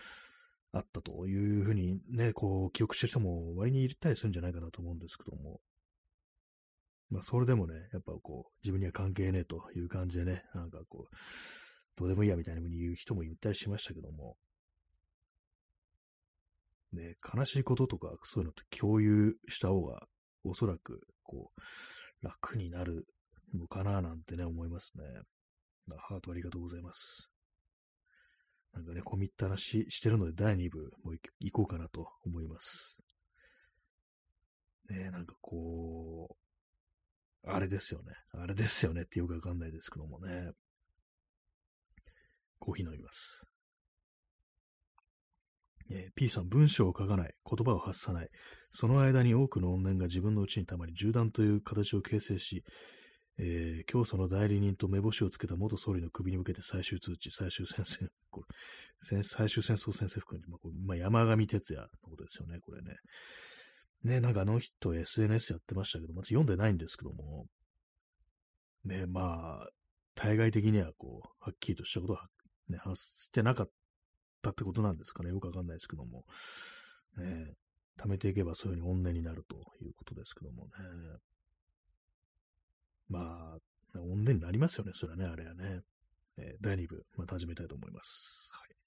[0.74, 5.60] あったというふうにね、こう、記憶してる人も割にいたりするんじゃないかなと思うんですけども、
[7.10, 11.16] まあ、それでもね、やっぱこう、自分には関係ねえという感じでね、なんかこう、
[11.98, 14.38] どうでもいいやみたいなふうに言う人もいたりしましたけども、
[16.94, 20.08] ね、悲しいこととか、そういうのって共有した方が、
[20.44, 23.06] おそらく、こう、楽になる
[23.54, 25.04] のかななんてね、思いますね。
[25.98, 27.31] ハートありがとうございます。
[28.74, 33.02] なんかね、込み入った話ししてるので、第2部、もう行こうかなと思います。
[34.90, 36.36] ねなんかこ
[37.44, 38.14] う、あれですよね。
[38.34, 40.52] あれですよねってよくわかんないですけどもね。
[42.60, 43.48] コーヒー飲みます。
[45.90, 48.30] えー、P さん、文章を書かない、言葉を発さない。
[48.72, 52.64] その間に多くの怨念が自分の内に溜まり、銃弾という形を形成し、
[53.44, 58.46] えー、教祖の代理人と目星をつけた元総理の首に向けて最終通知、最終戦線、 こ
[59.12, 62.98] れ最終戦争宣戦布告に、まあ、まあ、山上哲也のことですよね、これね。
[64.04, 67.48] ね、なんかあの人 SNS やってましたけど、まず読んでないんですけども、
[68.84, 69.70] ね、まあ、
[70.14, 72.28] 対外的にはこう、はっきりとしたことは、
[72.70, 73.72] ね、発してなかっ
[74.44, 75.32] たってことなんですかね。
[75.32, 76.26] よくわかんないですけども。
[77.18, 77.56] ね、
[77.98, 80.72] 貯めていけばそういうふうに怨念になるということですけどもね。
[83.12, 83.58] ま
[83.94, 85.82] あ、怨念になりますよね、それはね、あれはね。
[86.38, 88.50] えー、第2部、また始めたいと思います。
[88.54, 88.81] はい。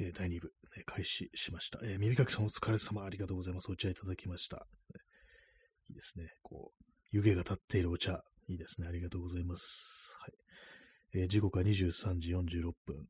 [0.00, 1.80] えー、第2部、ね、開始しました。
[1.82, 3.70] えー、耳かきさんお疲れ様ありがとうございます。
[3.70, 4.66] お茶いただきました。
[5.90, 6.30] いいですね。
[6.42, 8.22] こう、湯気が立っているお茶。
[8.48, 8.86] いいですね。
[8.86, 10.16] ありがとうございます。
[10.20, 11.20] はい。
[11.20, 13.06] えー、時刻は23時46分。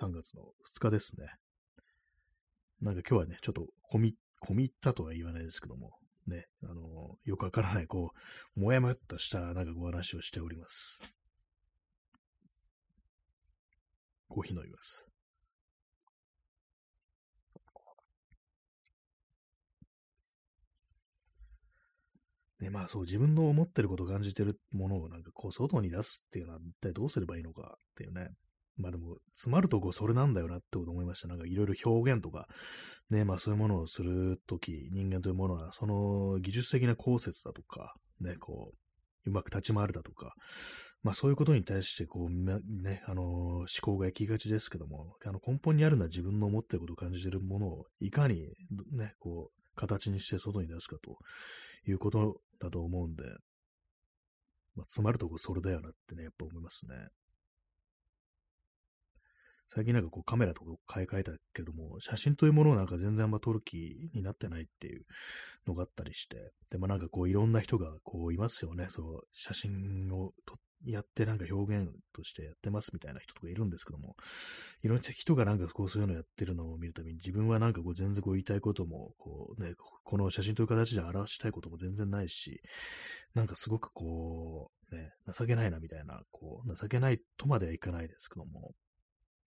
[0.00, 1.26] 3月の2日ですね。
[2.80, 5.92] なんか今日はね、ちょっと込み、込み入ったとは言わないですけども、
[6.26, 8.12] ね、あのー、よくわからない、こ
[8.56, 11.02] う、もやもやっとしたなんかご話をしております。
[14.28, 15.13] コーヒー飲みます。
[22.60, 28.30] で、まあそう、自分の思ってること、感じてるものをなんかこう、外に出すっていうのは一体どうすればいいのかっていうね。
[28.76, 31.28] まあでも、詰まるとこそれなんだよなってこと思いました。
[31.28, 32.46] なんかいろいろ表現とか、
[33.10, 40.34] ね、まあそういうものをするとき、人間というものは、その技術的な考説だとか、ね、こう、うまく立ち回るだとか、
[41.02, 48.54] まあそういうことに対して、こう、ね、あのー、思考が行きがちですけども、あの根本にあるのは自分の思っていることを感じているものを、いかに、
[48.92, 51.18] ね、こう、形にして外に出すかと
[51.86, 53.24] いうことだと思うんで、
[54.74, 56.94] まあ、詰まるとこそれだよなってね、やっぱ思いますね。
[59.68, 65.04] 最近なんかこうカメラとか買い替えたけども、写真というものをなんか全然あんま撮る気になってないっていう
[65.66, 68.86] のがあったりして、でもなんかこういろんな人がこういますよね。
[68.88, 74.16] そう、写真を撮やってなんか表現としてやってますみたいな人とかいるんですけども、
[74.82, 82.60] いろんな人がなんかこうそういうのやってるのを見るたびに自分はなんかこう全然こう言いたいことも、こうね、この写真という形で表したいことも全然ないし、
[83.34, 88.72] なんかすごくこう、ね、情けないなみたいな、こう、情けないとまではいかないですけども、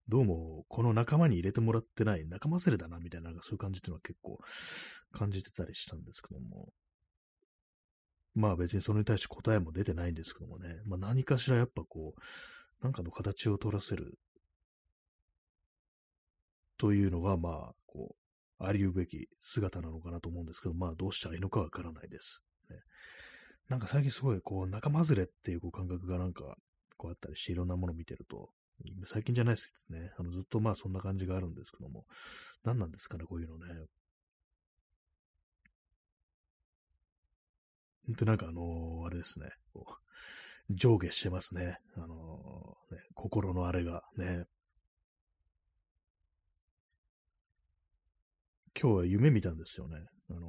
[0.09, 4.39] どうもこの仲間に入れてもらってない仲間忘れだなみたいな、なんかそういう感じっていうのは結構
[5.13, 6.69] 感じてたりしたんですけども、
[8.35, 14.19] まあ別にそれに対して答えも出てないんですけどもね、まあ何かしらやっぱこう、なんかの形を取らせる
[16.79, 18.17] というのが、まあ、こ
[18.59, 22.43] う、ありうべき姿なのかなと思うんですけど、まあどうしたらいいのかわからないです。
[22.71, 22.77] ね、
[23.69, 26.57] なんか最近すごいこう仲間連れっていうこう感覚がなんか
[26.97, 28.51] こうあったりしていろんなものを見てると、
[29.07, 30.13] 最近じゃないですね。
[30.19, 32.05] あのずっとまあそんな感じがあるんですけども、
[32.65, 33.65] 何なんですかね、こういうのね。
[38.11, 39.51] ほんとなんかあのー、あれですね、
[40.69, 41.79] 上下してますね。
[41.97, 44.47] あのー、ね、心のあれがね。
[48.81, 49.97] 今日は夢見たんですよね。
[50.29, 50.41] あの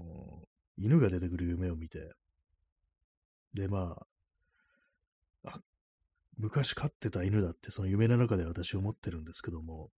[0.80, 2.00] ー、犬が出てくる夢を見て。
[3.54, 3.96] で、ま
[5.44, 5.60] あ、あ、
[6.40, 9.92] 昔飼ってた犬だってその夢の中で私思ってるんですけども、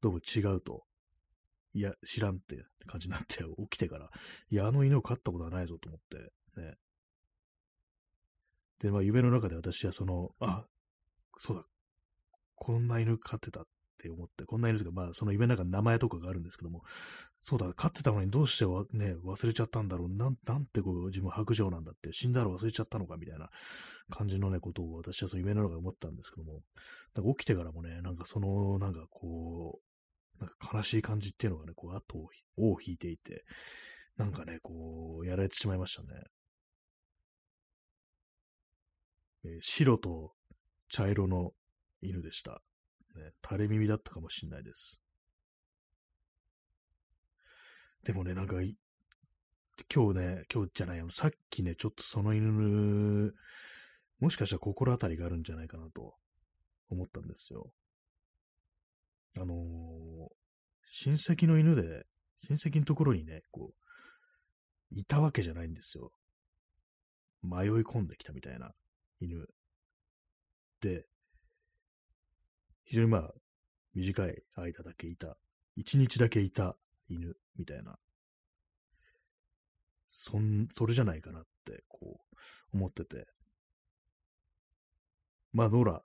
[0.00, 0.84] どうも違うと。
[1.76, 4.10] いや、知らんって感じになって起きてから、
[4.50, 6.74] いや、あの犬を飼ったことはないぞと思って、ね。
[8.80, 10.64] で、まあ、夢の中で私はその、あ、
[11.36, 11.64] そうだ、
[12.54, 13.64] こんな犬飼ってたっ
[13.98, 16.82] て思って、こんな犬ですか、まあ、その夢の中に名前とかがあるんですけども、
[17.42, 23.50] そうだ、飼ってたのにどうしてわ、ね、忘れちゃったんだろう、なん、なんてこう、自分白状なんだって、死んだら忘れちゃったのか、みたいな
[24.08, 26.62] 感じのね、ことを私はその夢の中で思ったんですけども、
[27.14, 29.85] なんか起きてからもね、なんかその、なんかこう、
[30.40, 33.44] なんか悲しい感じっていうのがね、こう、後を尾を引いていて、
[34.16, 36.08] なんかね、こう、やられてしまいましたね。
[39.44, 40.32] えー、白と
[40.88, 41.52] 茶色の
[42.00, 42.62] 犬でした。
[43.14, 45.00] ね、垂れ耳だったかもしれないです。
[48.04, 48.56] でもね、なんか、
[49.92, 53.34] 今日ね、今日じゃない、さっきね、ちょっとその犬、
[54.20, 56.14] もしかしたら心当たりがあるんじゃないかなと
[56.88, 57.72] 思ったんですよ。
[59.38, 60.28] あのー、
[60.92, 62.06] 親戚の犬で、
[62.38, 63.86] 親戚のところにね、こう、
[64.90, 66.10] いたわけじゃないんですよ。
[67.42, 68.72] 迷い込んできたみたいな
[69.20, 69.46] 犬。
[70.80, 71.06] で、
[72.84, 73.34] 非常にまあ、
[73.94, 75.36] 短い間だけいた、
[75.76, 76.76] 一日だけいた
[77.08, 77.98] 犬みたいな、
[80.08, 82.20] そん、それじゃないかなって、こ
[82.72, 83.26] う、思ってて。
[85.52, 86.02] まあ、ノラ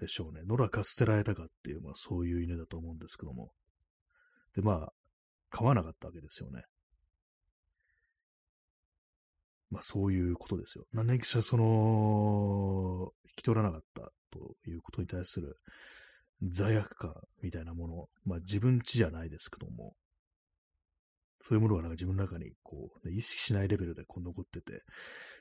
[0.00, 0.42] でしょうね。
[0.44, 3.52] 野良か捨てられたかっていう、まあそういう犬だと思うんですけども。
[4.54, 4.92] で、まあ、
[5.50, 6.62] 飼わなかったわけですよね。
[9.70, 10.84] まあそういうことですよ。
[10.92, 15.58] 何年かしらその、引き取らなかったということに対する
[16.42, 19.94] 罪悪感みたいなもの、まあ自分知じゃないですけども、
[21.40, 24.82] そういうものがなんか自分の中にこう、ね、意識しないレベルでこう残ってて、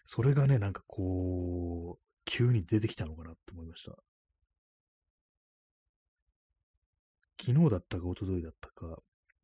[0.06, 3.96] それがね、なんかこう、急に出てきたのかなって思いました。
[7.46, 8.98] 昨日だったか一昨日だったか、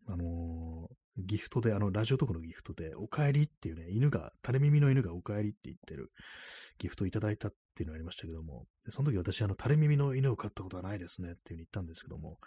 [0.07, 6.11] あのー、ギフトで、あの、ラジオトークのギフトで、お帰りっていうね、犬が、垂れ耳の犬がお帰りって言ってる
[6.77, 12.39] ギフトをいただいたっていうのがありましたけども、その時私、あの、垂れ耳の犬を飼ったことはないですねっていうふうに言ったんですけども、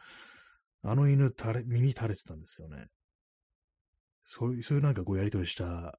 [0.82, 2.86] あの犬、垂れ、耳垂れてたんですよね。
[4.24, 5.98] そういう、そういうなんかこうやりとりした、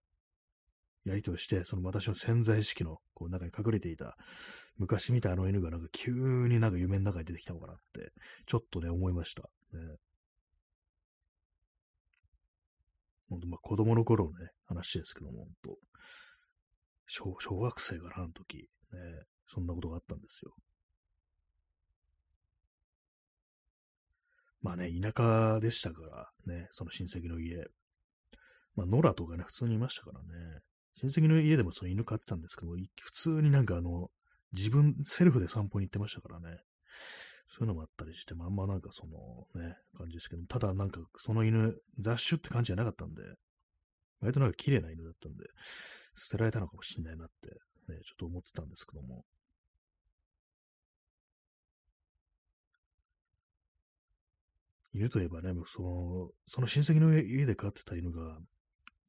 [1.05, 4.15] やりとりして、その私の潜在意識のこう中に隠れていた、
[4.77, 8.11] 昔見たあの犬がなんか急になんか夢の中に出てきたのかなって、
[8.45, 9.43] ちょっとね、思いました。
[9.73, 9.79] ね、
[13.29, 15.77] 本当まあ子供の頃のね、話ですけども、本当
[17.07, 18.99] 小小学生かな、あの時、ね、
[19.45, 20.53] そんなことがあったんですよ。
[24.61, 27.67] まあね、田舎でしたからね、その親戚の家。
[28.75, 30.61] まあ、野良とかね、普通にいましたからね。
[30.95, 34.09] 親戚の家でもその犬飼ってたんですけども、普通になんかあの、
[34.53, 36.57] 自分、セルフで散歩に行ってましたからね。
[37.47, 43.21] そういうのもあったりして、まあ、んまなんかそのね、感じですけど、ただなんかその犬、雑種って感じじゃなかったんで、
[44.21, 45.43] 割となんか綺麗な犬だったんで、
[46.15, 47.49] 捨てられたのかもしれないなって、
[47.91, 49.25] ね、ちょっと思ってたんですけども。
[54.93, 58.37] 犬といえばね、その、その親戚の家で飼ってた犬が、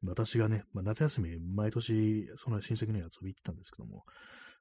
[0.06, 4.04] 私がね、まあ、夏休み、毎年、その親戚の家遊び行ってたんですけども、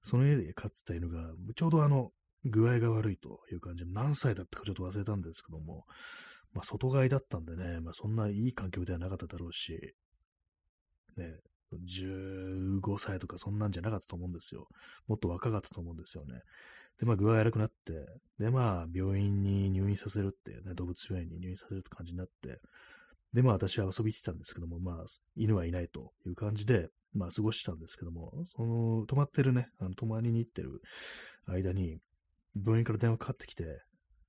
[0.04, 2.12] その家で飼ってた犬が、ちょうどあの、
[2.46, 5.86] 具合が悪いという感じで、何歳だったかちょっと忘れたんですけども、
[6.54, 9.96] まあ、外飼いだったんでね、まあ、そんないい環境ではなかっただろうし、
[11.18, 11.40] ね、
[11.74, 14.68] 15歳とかそんなんじゃなかったと思うんですよ。
[15.08, 16.42] もっと若かったと思うんですよね。
[17.00, 17.94] で、まあ、具合悪くなって、
[18.40, 22.60] で、まあ、病院に入院させるってね、動物病院に入院させるって感じになって、
[23.34, 25.06] で、まあ、私は遊びに来てたんですけども、まあ、
[25.36, 30.82] 犬はいないという感じで、まあ、過ごしたんですけども、その、泊まってるね、あの、泊まりに行ってる
[31.48, 32.00] 間に、
[32.56, 33.82] 病院から電話かかってきて、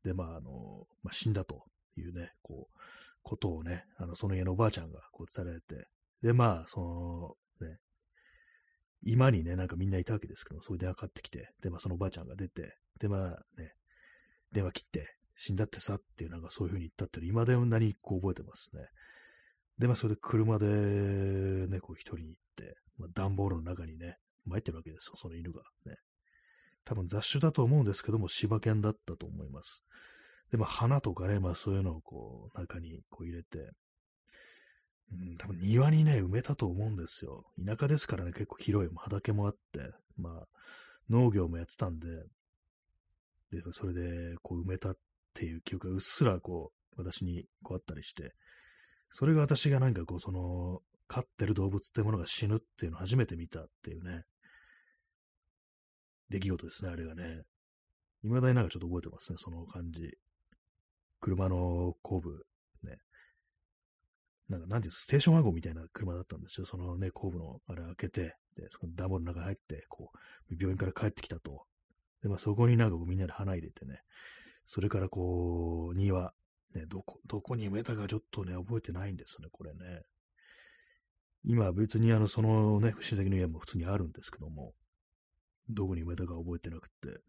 [0.05, 1.65] で、まあ、あの、まあ、死んだと
[1.97, 2.79] いうね、こう、
[3.23, 5.89] ことをね、あの、その家のおばあちゃんがこう伝えられて、
[6.23, 7.79] で、まあ、その、ね、
[9.03, 13.75] 今にね、なんかみんないたわけですけど、そういう電話かかってきて、で、まあ、そのおばあちゃんが出て、で、まあね、
[14.53, 18.83] 電話切って、死んだってさっていう、なんかそういう風に言ったっていう、今でも何こう覚えてますね。
[19.79, 25.97] で、まあ、それで車でね、こう一人に行って、まあ、段ボールの中にね、参ってるわけですよ、その犬がね。
[26.85, 29.85] 多分雑種だと思うんですけども、柴犬だったと思います。
[30.51, 33.73] で、まあ、花とかね、まあ、そういうのをこう、中にこう入れて、
[35.13, 37.45] うん、多分庭にね、埋めたと思うんですよ。
[37.65, 40.47] 田舎ですからね、結構広い畑もあって、まあ、
[41.11, 42.09] 農業もやってたんで、
[43.51, 44.97] で、それで、こう埋めたっ
[45.35, 48.35] っていう記憶がうっすらこう、私にこうあったりして、
[49.11, 54.23] それが私がなんかこう、その、飼ってる動物ってものが死ぬっていうのを初めて見たっていうね、
[56.31, 57.43] 出来事ですね、あれがね。
[58.23, 60.17] 未だになんかちょっと覚えてますね、その感じ。
[61.21, 62.47] 車の後部、
[62.83, 62.99] ね。
[64.49, 66.67] なんか、なんていうステーションワゴンみたいな車だったんですよ。
[66.67, 70.11] そのね、後部のあれ開けて、で、そのダンボールの中に入って、こ
[70.51, 71.67] う、病院から帰ってきたと。
[72.23, 74.01] で、まあそこになんかこうみんなで花入れてね、
[74.67, 76.33] それからこう、庭、
[76.75, 80.03] ね、どこ、どこに埋めたかちょっとね、覚えてないんですね、これね。
[81.45, 84.73] 今別にあの、そのね、親戚の家も普通にあるんですけども、
[85.69, 87.21] どこに埋めたか覚えてなくて、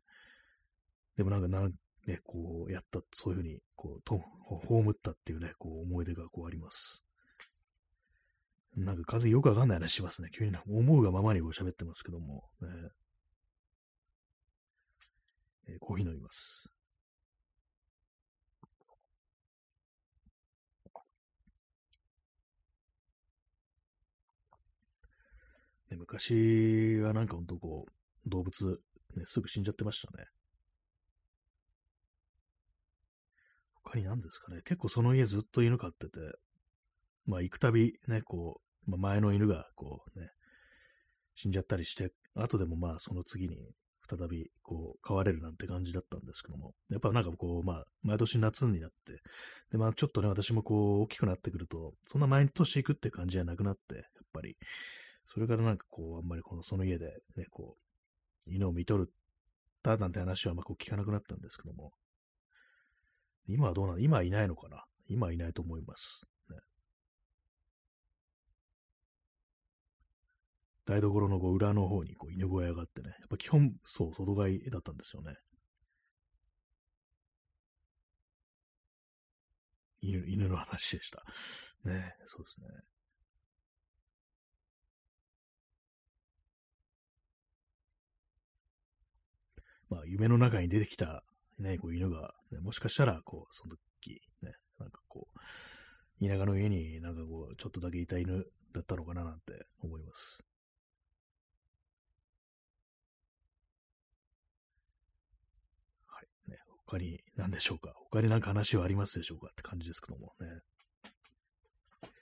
[1.17, 1.73] でもなんかなん、
[2.07, 4.21] ね、こう、やった、そういうふうに、こう、と、
[4.67, 7.05] 葬ったっていうね、こう、思い出がこうあります。
[8.75, 10.29] なんか風よくわかんない話しますね。
[10.38, 12.67] 急に思うがままにこう喋ってますけども、ね
[15.69, 16.69] えー、コーヒー飲みます。
[25.95, 28.79] ね、昔はなんかほんとこう、動物、
[29.15, 30.25] ね、すぐ死んじゃってましたね。
[33.83, 34.61] 他に何ですかね。
[34.65, 36.19] 結構その家ずっと犬飼ってて、
[37.25, 40.29] まあ行くたびね、こう、まあ、前の犬がこうね、
[41.35, 43.57] 死んじゃったりして、後でもまあその次に
[44.07, 49.21] 再びこう飼われるなんて感じだったんですけども、やっぱなんかこう、まあ毎年夏になって、
[49.71, 54.57] でまあちょっとね、私もこう大きくなってくると、そんな毎年行くって感じじゃなくなって、やっぱり、
[55.28, 57.76] それからなんかこう、あんまりこのその家でね、こ
[58.47, 59.11] う、犬を見とる
[59.84, 61.91] たなんて話はあんまこう聞かなくなったんですけども、
[63.47, 63.99] 今はどうなの？
[63.99, 64.84] 今はいないのかな？
[65.07, 66.23] 今はいないと思います。
[66.49, 66.57] ね、
[70.86, 75.36] 台所のこう裏の方にこう犬小屋があってね、やっぱ基本、そう、外飼いだったんですよね。
[80.01, 81.23] 犬犬の話でした。
[81.84, 82.67] ねそうですね。
[89.95, 91.23] まあ、夢の中に出てきた
[91.57, 98.43] ね、こう犬が、ね、もしかしたら、こう、その時、ね、なんかこう、田舎の家になんかこう、ちょっとだけいた犬
[98.73, 100.43] だったのかななんて思います。
[106.07, 106.51] はい。
[106.51, 107.93] ね、他に何でしょうか？
[108.11, 109.47] 他に何か話はありますでしょうか？
[109.49, 110.47] って感じですけどもね。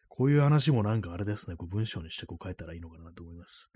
[0.09, 3.71] こういう話もなんかあれですね、こう文章にしてこう書いたらいいのかなと思います。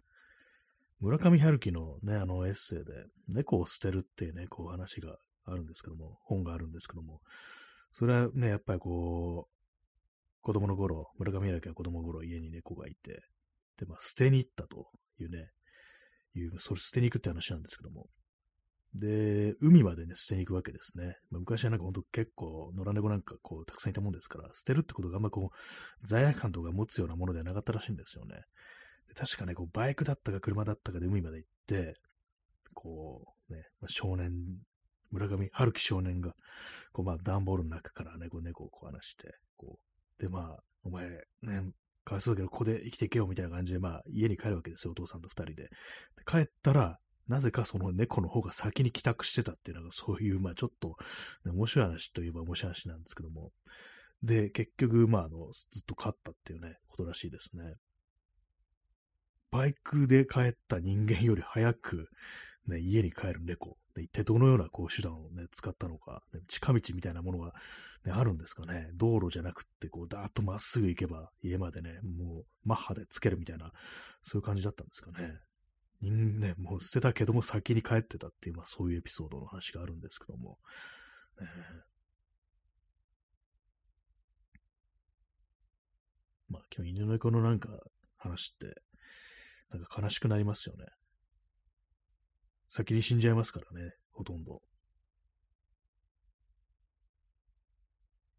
[0.99, 2.85] 村上春樹のね、あのエッセイで、
[3.27, 7.21] 猫を捨てるっていうね、こう話があるんですけども、本があるんですけども、
[7.91, 13.21] それはね、やっぱりこう、子供の頃、村上春樹は子供の頃家に猫がいて、
[13.77, 14.87] で、まあ、捨てに行ったと
[15.19, 15.49] いうね、
[16.35, 18.07] いう、それ捨てに行くって話なんですけども、
[18.95, 21.17] で、海までね、捨てに行くわけですね。
[21.29, 28.41] まあ、昔はなんかほんと結構、野良猫なんかこう、たくさんいたもんですから、捨てるってことがあんまこう、罪悪感とか持つようなものではなかったらしいんですよね。
[29.15, 31.95] 確かね、こう、バイクだったか車だったかで海まで行って、
[32.73, 34.31] こう、ね、まあ、少年、
[35.11, 36.33] 村上春樹少年が、
[36.91, 39.79] こう、まあ、段ボールの中からね、猫をこう離して、こ
[40.19, 41.09] う、で、まあ、お前、
[41.41, 41.71] ね、
[42.03, 45.69] かわいそうだけど、ここで生きていけよ、みたいな感じで、まあ、家に帰るわけですよ、お父さんと二人で。
[46.25, 50.95] 帰ったら、なぜかその猫の方が先に帰宅してたっていうのが、そういう、まあちょっと、
[51.45, 53.51] ね、面白い話といえば面白い話なんですけども。
[54.23, 57.63] で、結局、まああの、ずっと勝ったっていうね、ことらしいですね。
[59.51, 62.09] バイクで帰った人間より早く、
[62.67, 63.77] ね、家に帰る猫。
[63.95, 67.53] で、一体どのようなこう手段をね、使ったのか、ね、近道みたいなものが、
[68.05, 68.89] ね、あるんですかね。
[68.95, 73.71] 道路じゃなくって、こう、だーっとまっすぐ行けば、家までね、もう、マッハでつけるみたいな、
[74.21, 75.39] そういう感じだったんですかね。
[76.01, 80.59] 人ね、もう捨てたけども先に帰ってたっていう、まあそういうエピソードの話があるんですけども。
[81.39, 81.47] ね、
[86.49, 87.69] まあ今日犬猫のなんか
[88.17, 88.81] 話って、
[89.72, 90.86] なんか悲しくなりますよね。
[92.70, 94.61] 先に死んじゃいますからね、ほとんど。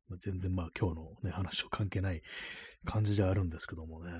[0.09, 2.23] まあ、全然まあ今日のね、話と関係ない
[2.85, 4.13] 感じであるんですけどもね。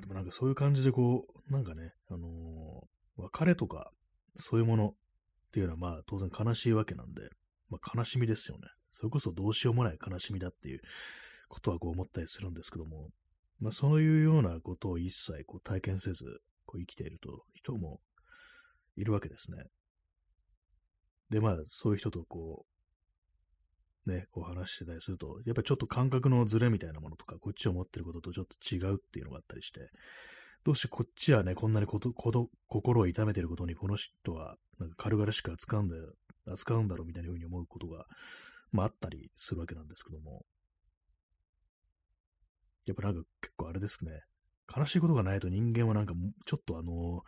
[0.00, 2.79] でもなんかそういう感じでこう、なんかね、あのー、
[3.20, 3.90] 別れとか、
[4.36, 4.92] そういうものっ
[5.52, 7.28] ていうのはまあ当然悲しいわけなんで、
[7.68, 8.68] まあ悲しみですよね。
[8.92, 10.80] それこそどうしようもない悲しみだっていう
[11.48, 13.10] ことはこう思ったりするんですけども、
[13.60, 16.24] まあそういうようなことを一切こう体験せず、
[16.66, 18.00] こう生きていると人も
[18.96, 19.64] いるわけですね。
[21.30, 22.64] で、まあそういう人とこ
[24.06, 29.80] う、ね、こう話してたりすると、やっぱりちょっと感覚のズレみたいなものとか、こっちを持ってることとちょっと違うっていうのがあったりして、
[30.64, 36.12] どうしてこっちはね、こんなにことこと心を痛めてることに、この人はなんか軽々しく扱うんだよ、
[36.46, 38.04] 扱うんだろうみたいな風に思うことが、
[38.72, 40.44] まああったりするわけなんですけども、
[42.86, 44.22] やっぱなんか結構あれですね、
[44.76, 46.14] 悲しいことがないと人間はなんか
[46.46, 47.22] ちょっとあの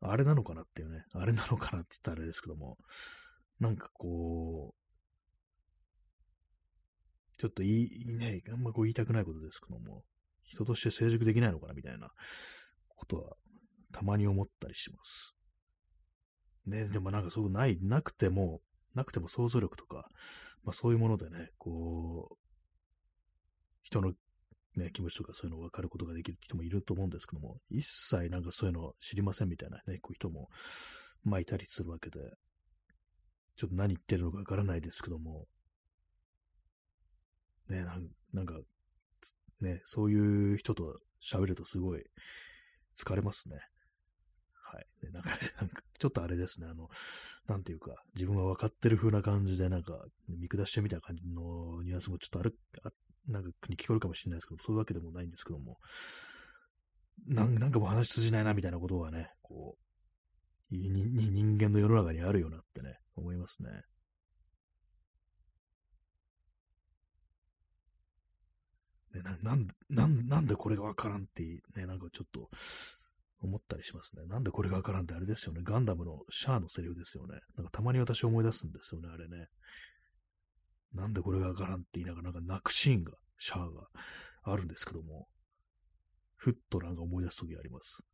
[0.00, 2.76] あれなのかなっていうね、あれなのかなって言ったらあれですけども、
[3.60, 4.82] なんかこう、
[7.38, 10.04] ちょっと言い、ね、あんまこう言いたくないことですけども、
[10.44, 12.10] 人として成熟できないのかなみたいな
[12.88, 13.36] ことは
[13.92, 15.36] たまに思ったりします。
[16.66, 18.60] ね、でもなんかそうない、なくても、
[18.94, 20.08] なくても想像力とか、
[20.62, 22.36] まあそういうものでね、こう、
[23.82, 24.12] 人の
[24.76, 30.48] ね、気持ちとかそういうのを分かることができる人もいると思うんですけども、一切なんかそういうの知りませんみたいなね、こういう人も、
[31.24, 32.20] まあいたりするわけで、
[33.56, 35.46] ちょっと何言ってるのかわからないですけども、
[37.68, 37.84] ね、
[38.32, 38.58] なんか、
[39.64, 42.04] ね、そういう人と喋るとすごい
[42.96, 43.56] 疲れますね。
[44.52, 44.86] はい。
[45.12, 46.88] なんか、 なんかちょっとあれですね、あの、
[47.46, 52.92] なんていうか、自分は分かってる風な感じで、なんか、見下してみた感じのニュアンスもちょっとある、あ
[53.26, 55.78] なんかに聞こえるかもしれないですけど、そういうわけでもないんですけども、
[57.26, 59.82] なんなんかもう話通じないな、みたいなことがね、こう、
[60.74, 63.82] 人間の世の中にあるよなってね、思いますね。
[69.14, 71.42] ね、ななんなんなんでこれがわからんって
[71.76, 72.48] ね、なんかちょっと
[73.40, 74.24] 思ったりしますね。
[74.26, 75.60] なんでこれがわからんってあれですよね。
[75.64, 77.40] ガンダムのシャアのセリフですよね。
[77.56, 79.46] なんかたまに私思い出すんですよね、あれね。
[80.94, 83.88] なんでこれがわからんって言いながら、なんか泣くシーンが、シャアが
[84.44, 85.26] あるんですけども、
[86.36, 88.04] ふっとなんか思い出すときあります。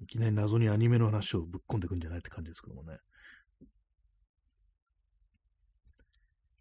[0.00, 2.98] いきなり謎にアニメの話をぶっ込んでくんじゃないって感じですけどもね。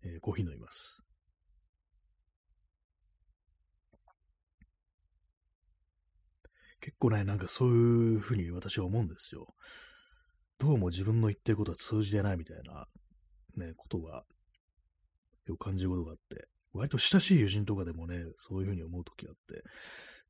[0.03, 1.06] えー、コーヒー飲みます。
[6.87, 9.53] 結構ね、なんかそういうふうに私は思うんですよ。
[10.57, 12.85] どうも自分の言ってることは通じてないみたいな、
[13.57, 14.23] ね、ことが、
[15.47, 19.63] よく感じることがあって、割と親しい友人とかでもね、そういうふうに思うときがあって、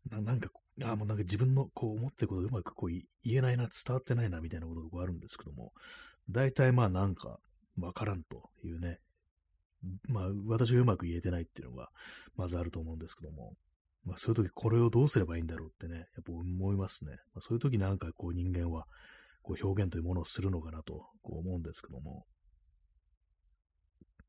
[0.09, 0.49] ななんか、
[0.81, 3.03] あもうなんか自分のこう思ってることをうまくこう言
[3.35, 5.73] えないな、伝わってないな、みたいなことがこうあるんですけども、
[6.27, 7.37] 大体まあなんか、
[7.79, 8.97] わからんというね、
[10.09, 11.89] まあ私がうまく言えてないっていうのが、
[12.35, 13.53] まずあると思うんですけども、
[14.05, 17.11] まあそういう時これをどうすればいいんだろうってね、やっぱ思いますね。
[17.33, 18.85] まあ、そういう時なんかこう人間は、
[19.41, 22.25] こう表現というものをするのかなとこう思うんですけども、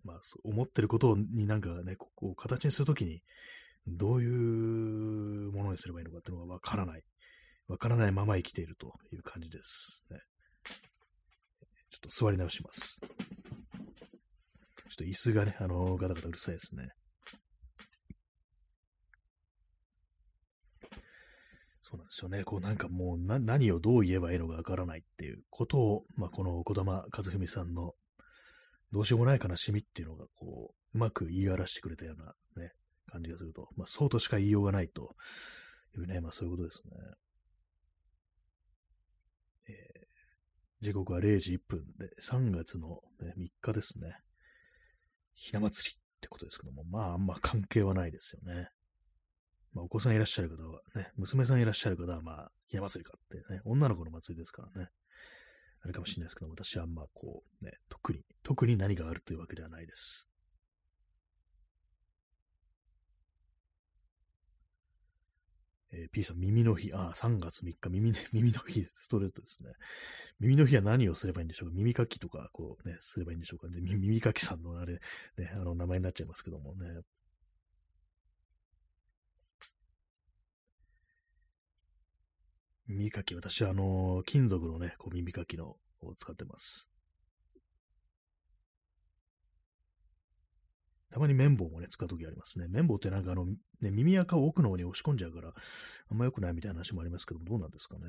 [0.04, 3.20] まあ、思ってることになんかね、こう形にするときに、
[3.86, 7.02] どういうものにすればいいのかっていうのがわからない。
[7.68, 10.18] わからないまま生きているという感じです、ね。
[11.90, 12.98] ちょっと座り直します。
[13.00, 13.10] ちょっ
[14.96, 16.88] と椅子がね、あの、ガタガタうるさいですね。
[21.88, 22.44] そうなんですよね。
[22.44, 27.94] こうなんかもう何をどう言えばいいのかわからないっていうことを、まあ、この児玉和文さんの
[28.92, 32.72] どうしようもない悲しみっていうのが、こう、うまく言い表してくれたようなね、
[33.10, 35.14] 感じがすると、まあ、そうとしか言いようがないと
[35.96, 36.90] いうね、まあそういうことですね。
[39.70, 44.14] えー、時刻は0時1分で、3月の、ね、3日ですね。
[45.34, 48.68] ひな祭りってことですけども、まああんま関係はないですよね。
[49.72, 54.88] まあお子さんいらっしゃる方はね、娘さんいらっしゃる方はまあ、ひな祭りかってね、女の子の祭りですからね。
[55.80, 60.28] あれかもしれないですけど、私はまあこう、ね、特に、特に何があるというわけではないです。
[65.90, 69.70] えー、P さん、耳の日、ああ、3月3日、耳、 耳の日、ストレートですね。
[70.38, 71.74] 耳の日は何をすればいいんでしょうか？
[71.74, 73.68] 耳かきとか、こうね、すればいいんでしょうか？
[73.68, 73.80] ね。
[73.80, 75.00] 耳かきさんのあれ、
[75.36, 77.00] ね、あの、名前になっちゃいますけどもね。
[82.88, 86.90] 耳かき、私はあの、金属のね、こう耳かきのを使ってます。
[91.10, 92.66] たまに綿棒もね、使うときありますね。
[92.68, 95.52] 綿棒ってなんかあの、ね、耳垢を奥の方に押し込んじゃうから、
[96.10, 98.04] あんま良くないみたいな話もありますけど、どうなんですかね。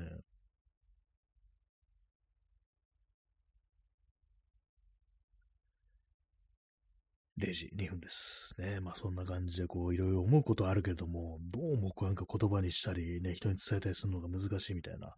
[7.40, 8.54] 0時2分です。
[8.58, 8.80] ね。
[8.80, 15.14] まあそんな感じで、こう、いろいろ思うことはあるけれども、どうもこうなんか言葉にしたり、ね、人に伝えたりするのが難しいみたいな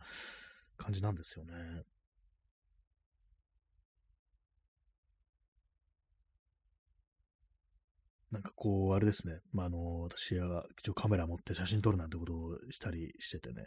[0.79, 1.53] 感じなんですよね。
[8.31, 9.41] なんかこう、あれですね。
[9.53, 13.67] まあ、あの、私は一応カメラ持って写真撮るなんてことをしたりしててね。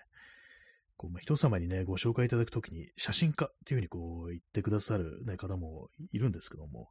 [0.98, 6.90] こう、まあ、人様にね、ご紹介いただくときに、写真家っていうふうにこう言ってくださる、ね、方もいるんですけども、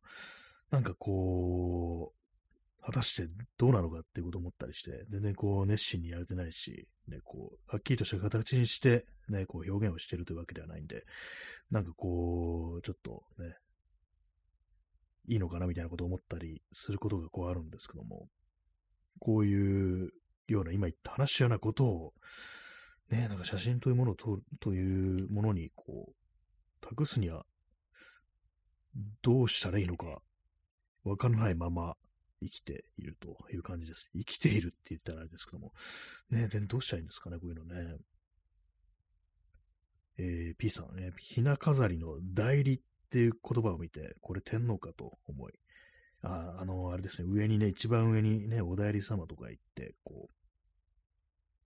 [0.71, 2.25] なんかこう、
[2.85, 11.05] 果たしてどうなのかっていうことを思ったりして、全然こう熱心にやれてないし、ね、こう、はっきりとした形にして、ね、こう表現をしてるというわけではないんで、
[11.71, 13.57] なんかこう、ちょっとね、
[15.27, 18.29] いいのかなみたいなことを思ったりすることがこうあるんですけども、
[19.19, 20.11] こういう
[20.49, 22.13] ような今言った話しようなことを、
[23.11, 27.47] ね、なんか写真というものを撮るというものにこう、託すには
[29.23, 30.21] どうしたらいいのか
[31.05, 31.97] わからないまま
[32.43, 34.11] 生きているという感じです。
[34.15, 35.73] 生きているって言ったらあれですけども。
[36.31, 37.97] ね全どうしたらいいんですかね、こういうのね。
[40.17, 42.81] えー、P さんね、ひな飾りの代理っ
[43.11, 45.53] ていう言葉を見て、これ天皇かと思い。
[46.23, 50.29] あ、あの、あれですね、上にね、一番上にね、お代理様とか言って、こ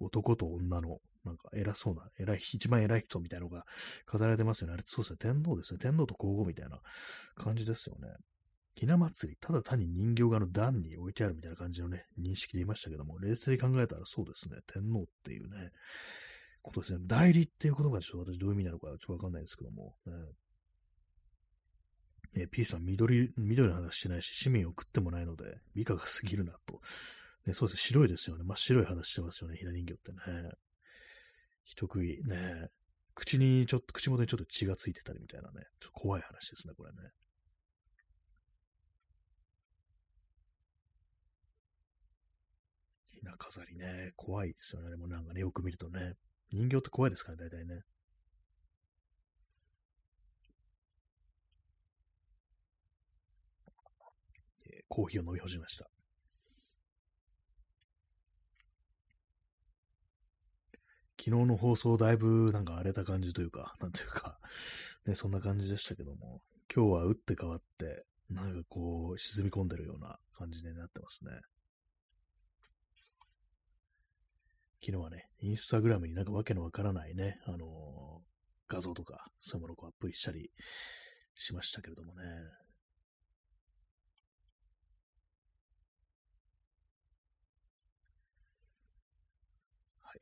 [0.01, 3.64] う、男と女の、なんか偉そうな、偉い、一番偉い人みたいなのが
[4.07, 4.74] 飾られてますよね。
[4.74, 5.78] あれ、そうですね、天皇ですね。
[5.78, 6.80] 天皇と皇后みたいな
[7.34, 8.09] 感じですよね。
[8.78, 15.72] ひな祭り、ただ単に人形がの段に置いてあるみたいな感じのね、認識でいましたけども、冷静に考えたらそうですね、天皇っていうね、
[16.62, 17.00] ことですね。
[17.02, 20.12] 代理っていう言葉でちょっと私どういう意味なのかちょっとわかんないですけども、ね、
[22.36, 26.80] え P さん、緑、緑の話してないし、市民を食ってもないので、美化が過ぎるなと。
[27.46, 28.44] ね、そうです、白いですよね。
[28.44, 30.18] 真っ白い話してますよね、ひな人形ってね。
[31.64, 32.68] 人食い、ね。
[33.14, 35.64] 口にちょっと、口元にちょっと血がついてたりみたいなね。
[35.80, 37.10] ちょっと怖い話ですね、これね。
[43.28, 44.90] な飾りね、怖いですよね。
[44.90, 46.14] でもなんかね、よく見るとね。
[46.50, 47.82] 人形って怖いですからね、大体ね。
[54.70, 55.88] え、コーヒーを飲み干しました。
[61.20, 64.38] 昨日の放送だいぶなんか荒れた感じというか、 なんというか、
[65.04, 66.42] ね、そんな感じでしたけども、
[66.74, 71.32] 今日は打って変わって、なんかこう、沈み込んでるような感じになってますね。
[74.80, 77.60] 昨日はね、インスタグラムになんかわけのわからないね、あのー、
[78.68, 80.50] 画像とか、そういうものをアップしたり
[81.34, 82.22] しましたけれどもね。
[90.02, 90.12] は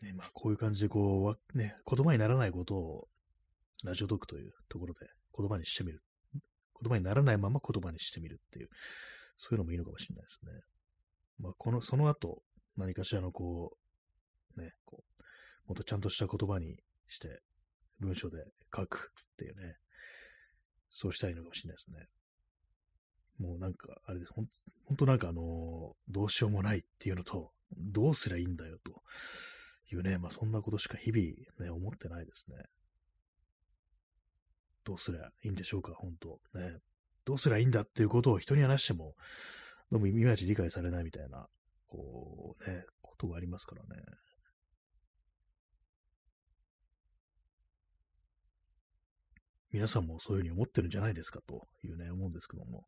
[0.00, 0.06] い。
[0.06, 3.08] ね、まあ、こういう感じで、こう、ね、言葉にならないことを、
[3.84, 5.06] ラジオトークというところで
[5.36, 6.02] 言葉にしてみる
[6.80, 8.68] 言葉にならないまま言葉にしてみるっていう、
[9.36, 10.52] そういうのもいいのかもしれないですね。
[11.38, 12.42] まあ、この、その後、
[12.76, 13.76] 何かしらのこ
[14.56, 15.22] う、ね、こう、
[15.68, 16.76] もっとちゃんとした言葉に
[17.08, 17.40] して、
[18.00, 18.44] 文章で
[18.74, 19.76] 書くっていうね、
[20.90, 22.06] そうしたらいいのかもしれないですね。
[23.38, 24.32] もうなんか、あれです。
[24.32, 24.48] ほん
[24.84, 29.02] ほんとなんかあの、どうしようもないっていうのと、どうすりゃいいんだよと
[29.92, 31.24] いうね、まあそんなことしか日々
[31.58, 32.56] ね、思ってないですね。
[34.84, 36.78] どうすりゃいいんでしょうか、本当ね。
[37.24, 39.14] どうすりゃいいんだっていうことを人に話しても、
[39.90, 41.46] どうもいまいち理解されないみたいな、
[41.88, 44.02] こうね、ことがありますからね。
[49.72, 52.84] 皆さんもそういうふうに思ってるんじゃないですかというね、思うんですけども、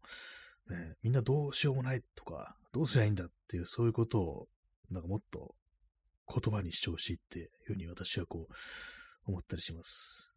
[0.69, 4.49] ね、みんなどうしようもないとか、どうすりゃいいんだっていう、そういうことを、
[4.91, 5.55] なんかもっと
[6.33, 8.55] 言葉にしてほしいっていうふうに私はこう、
[9.27, 10.36] 思ったりします。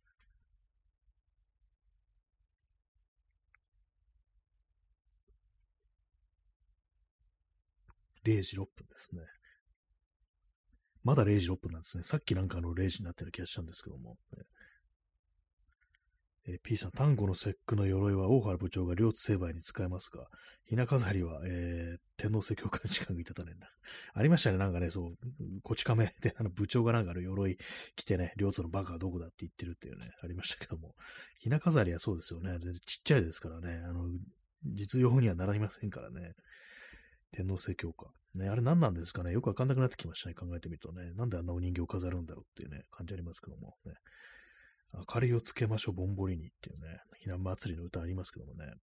[8.26, 9.22] 0時6分ですね。
[11.04, 12.04] まだ0時6分なんですね。
[12.04, 14.18] さっきなんかあの0時になってる気がしたんですけども、
[16.48, 20.28] えー、P さん、丹後の節句の鎧は大原部長が両津成敗に使えますが、
[20.66, 23.68] ひな飾りは、えー、天皇政教官時間がいたたねんな。
[24.14, 25.16] ありましたね、なんかね、そう、
[25.64, 27.58] こち亀 で、あの部長がなんかの鎧
[27.96, 30.96] 着てね、両津のバカはどこだって言ってるっていうね、ありましたけども、
[31.38, 34.10] ひな飾りはそうですよね、ちっちゃいですからね、あの、
[34.66, 36.34] 実用にはなりませんからね。
[37.32, 38.10] 天皇政教官。
[38.36, 40.36] ね、あれ何なんですかねよくわかんなくなってきましたね。
[40.36, 41.14] 考えてみるとね。
[41.16, 43.94] なんであんなお人形を飾るんだろうっていうね、感じありますけどもね。
[44.94, 48.74] 明かりをつけましょう、ぼんぼりにっていうね、ひな祭りの歌ありますけどもね。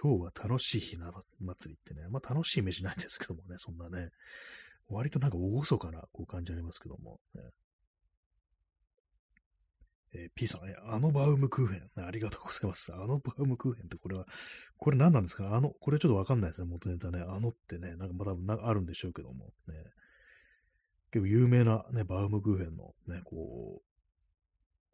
[0.00, 4.08] 今日は楽しいひな祭りってね、まあ楽しいイメージないんですけどもね、そんなね、
[4.88, 7.42] 割となんか厳かなこう感じありますけども、ね。
[10.14, 12.92] えー、P さん、え、あのバウムクーヘン、 ありがとうございます。
[12.94, 14.26] あのバウムクーヘンってこれは、
[14.76, 15.44] これ何なんですか？
[15.44, 17.20] ねあの、これちょっとわかんないですね、元ネタね。
[17.20, 19.74] あのってね、なんかまだあるんでしょうけども、ね。
[21.12, 23.82] 結構有名なね、バウムクーヘンのね、こ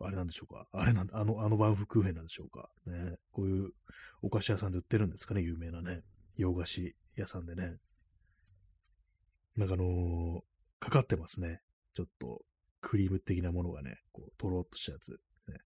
[0.00, 0.68] う、あれなんでしょうか？
[0.72, 2.70] あれなん、あの、あのバウムクーヘンなんでしょうか？
[2.86, 3.72] ね、こういう
[4.22, 6.02] お菓子屋さんで売ってるんですかね、有名なね、
[6.36, 7.78] 洋菓子屋さんでね。
[9.56, 10.40] なんかあのー、
[10.78, 11.60] かかってますね。
[11.94, 12.44] ちょっと、
[12.80, 15.12] クリーム的なものがね、こう、とろっとしたやつ。
[15.48, 15.58] ね、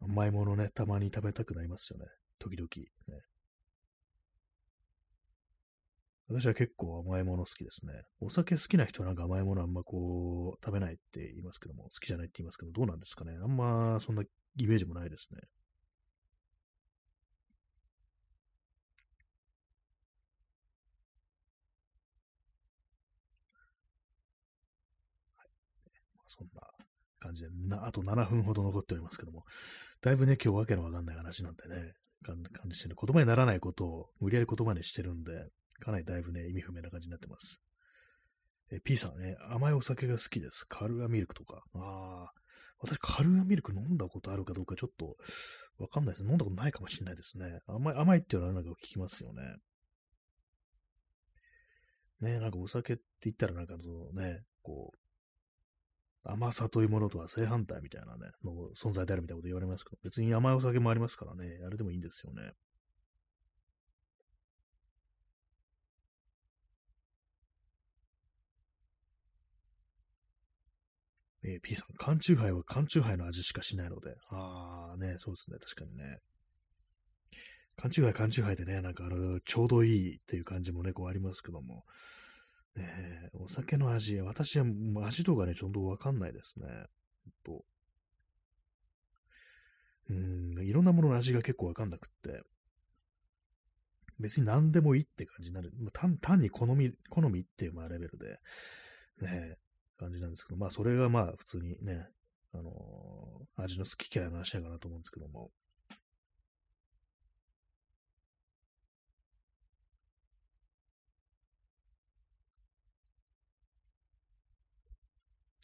[0.00, 2.06] 甘いものね、たまに食べたくなりますよね。
[2.38, 2.68] 時々。
[3.08, 3.22] ね、
[6.28, 7.92] 私は結構甘いもの好きですね。
[8.20, 13.36] お酒好きな人はなんか甘いものあんまこう、食べないって言いますけども、好きじゃないって言いますけど、どうなんですかね。
[13.42, 15.40] あんまそんなイメージもないですね。
[25.36, 25.48] はい、
[26.26, 26.60] そんな
[27.24, 29.44] 感じでな、あと7分ほど残っておりますけども、
[30.02, 32.36] だいぶね、今日わけのわかんない話なんでね、感
[32.68, 35.48] じしてね、言葉にならないことを無理やり言葉にしてるんで、
[35.80, 37.62] かなりだいぶね、意味不明な感じになってます。
[38.70, 40.64] え、P さんね、甘いお酒が好きです。
[40.68, 41.62] カルアミルクとか。
[41.74, 42.32] ああ、
[42.78, 45.16] 私カルアミルク飲んだことあるかどうかちょっと
[45.78, 46.24] わかんないです。
[46.24, 47.60] 飲んだことないかもしれないですね。
[47.66, 49.42] 甘い、甘いっていうのはなんか聞きますよね。
[52.20, 54.98] ね、なんかお酒って言ったらなんかそのね、こう、
[56.24, 62.52] 甘さというものとは正反対みたいなね、の存在であるみたいなこと言われますけど、別に甘いお酒もありますからね、あれでもいいんですよね。
[71.46, 74.14] えー、P さん、缶チューハイは缶チューハイの味しかしないので。
[74.30, 76.20] ああ、ね、そうですね、確かにね。
[77.76, 81.84] 缶チューハイ、缶チューハイでね、なんかあの、ちょうどいいっていう感じもね、こうありますけども。
[82.76, 84.66] ね、お酒の味、私は
[85.06, 86.66] 味とかね、ちょっとわかんないですね。
[87.44, 87.64] と。
[90.10, 92.42] うん、いろんなものの味が結構わかんなくって。
[94.18, 95.72] 別に何でもいいって感じになる。
[95.92, 98.38] 単単に好み、好みっていうまあレベルで、
[99.22, 99.56] ね、
[99.98, 102.08] 感じなんですけど、まあ、それがまあ、普通にね、
[102.52, 105.50] あのー、味の好き嫌いの話だかなと思うんですけども。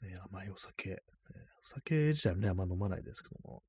[0.03, 0.97] ね、甘いお酒、ね。
[1.63, 3.63] お酒自体はね、あんま飲まないですけども。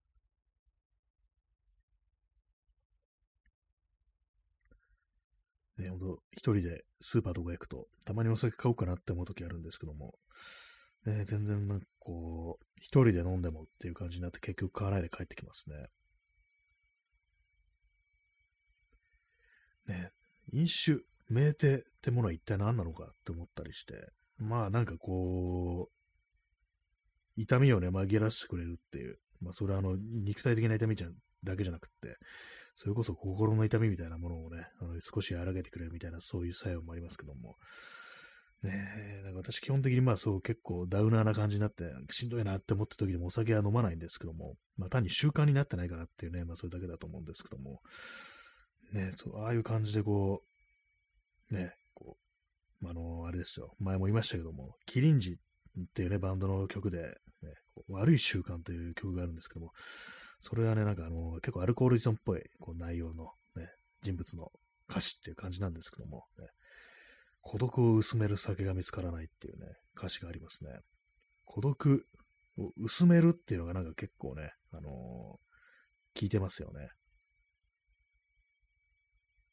[5.78, 10.16] ね、ほんと、一人でスーパーとか行くと、たまにお酒買おうかなって思う時あるんですけども、
[11.06, 15.88] ね、全然なんかこう、一人で飲んでもっていう感じになって結局買わないで帰ってきますね。
[19.88, 20.12] ね、
[20.54, 26.01] 飲酒、名手ってものは一体何なのかって思ったりして、まあなんかこう、
[27.44, 31.08] 痛みをね、紛らわせてくれるっていう、まあそれはあの、肉体的な痛みじゃ
[31.44, 32.18] だけじゃなくって、
[32.76, 37.56] それこそ心の痛みみたいなものをね、あの少し和らげてくれるみたいな、そういう作用もありますけども、
[38.64, 38.72] ね
[39.22, 47.82] え、なんか私基本的にまあそう結構ダウナーな感じになって、しんどいなって思った時でもお酒は飲まないんですけども、まあ単に習慣になってないからっていうね、まあそれだけだと思うんですけども、
[48.94, 50.44] ねそう、ああいう感じでこ
[51.52, 52.18] う、ね、こ
[52.84, 55.34] う、あの、あれですよ、前も言いましたけども、キリンジっ
[55.80, 57.14] っていうね、バンドの曲で、ね、
[57.88, 59.72] 悪い習慣という曲があるんですけども、
[60.40, 63.70] それはね、なんかあの、結構アルコール依存っぽいこう内容のね、
[64.02, 64.52] 人物の
[64.90, 66.48] 歌詞っていう感じなんですけども、ね、
[67.42, 69.68] 孤独を薄める酒が見つからないっていうね、
[69.98, 70.72] 歌詞がありますね。
[71.46, 72.06] 孤独
[72.58, 76.90] を薄めるっていうのがなんか結構ね、あのー、聞いてますよね。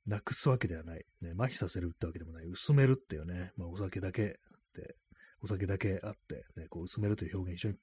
[0.06, 1.04] なくすわけではない。
[1.20, 2.46] ね、麻痺させるってわけでもない。
[2.46, 4.26] 薄めるっていうね、まあお酒だけっ
[4.74, 4.96] て、
[5.42, 7.78] お酒だけあって、ね、こう薄めるという表現非常に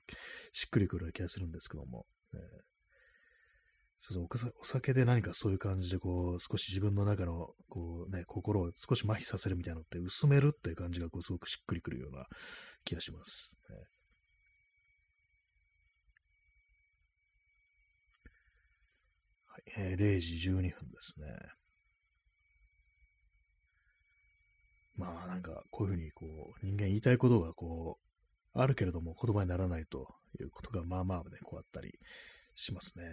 [0.53, 2.39] しっくりくる気がするんですけども、ね、
[4.07, 12.25] そうそうお酒で何かそういう感じで、こう、少し自分の中の、こうね、心を少し麻痺させるみたいなのって薄めるっていう感じが、こう、すごくしっくりくるような
[12.83, 13.57] 気がします。
[13.67, 13.75] ね
[19.47, 21.25] はいえー、0時12分ですね。
[24.95, 27.97] まあなんかこういうふうにこう人間言いたいことがこ
[28.53, 30.07] うあるけれども言葉にならないと
[30.39, 31.91] いうことがまあまあね、こうあったり
[32.55, 33.03] しますね。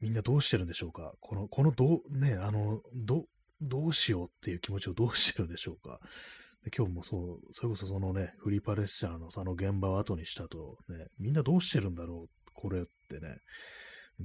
[0.00, 1.12] みんなどうしてるんでしょうか？
[1.20, 3.26] この、このどう、ね、あの、ど、
[3.60, 6.00] どうしようっていう気持ちをどうしてるんでしょうか？
[6.64, 12.50] で今日もそう、それこそそのね、フリーパレスチャーのその現場を後にしたと、ね、みんなどうしてるんだろう？
[12.52, 13.36] これってね、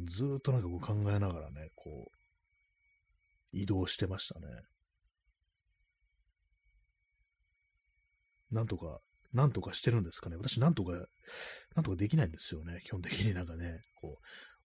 [0.06, 2.12] ずっとなんかこう考えながらね、こう、
[3.52, 4.46] 移動してましたね。
[8.52, 9.00] なんとか、
[9.34, 10.38] なんとかしてるんですかね。
[10.38, 10.92] 私なんとか、
[11.76, 12.82] なんとかできないんですよね。
[12.86, 14.20] 基本的になんかね、こ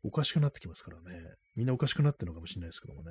[0.05, 1.35] う、おかしくなってきますからね。
[1.57, 3.11] みんなおかしくなってるのかもしれないですけどもね。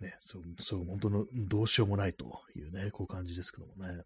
[0.00, 4.02] ね、そう、そう、本当のどうしようもないというね、こう感じですけどもね。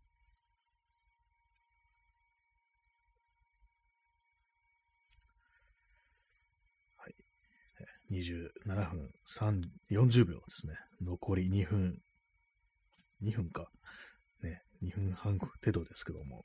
[8.11, 10.75] 27分3 40秒ですね。
[11.01, 11.99] 残り2分、
[13.23, 13.69] 2分か。
[14.43, 16.45] ね、2分半程度ですけども、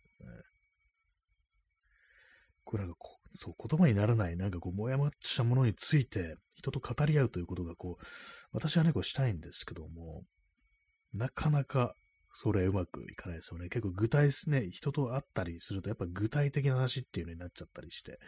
[2.64, 8.06] これなんかこう、そう、言葉にならない、なんかこう、もやもやしたものについて、人と語り合うということが、こう、
[8.52, 10.24] 私はね、こうしたいんですけども、
[11.14, 11.96] なかなか、
[12.34, 13.70] それうまくいかないですよね。
[13.70, 18.20] 結構具体ですね、人と会ったりすると、やっぱ具体的な話っていうのになっちゃったりして、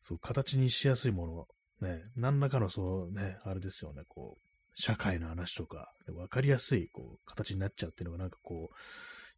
[0.00, 1.46] そう、形にしやすいもの、
[1.80, 8.74] ね、何らかのそうね、あれですよね、こう、社会の話とか、わかりやすい、こう、形になっちゃうっていうのが、なんかこう、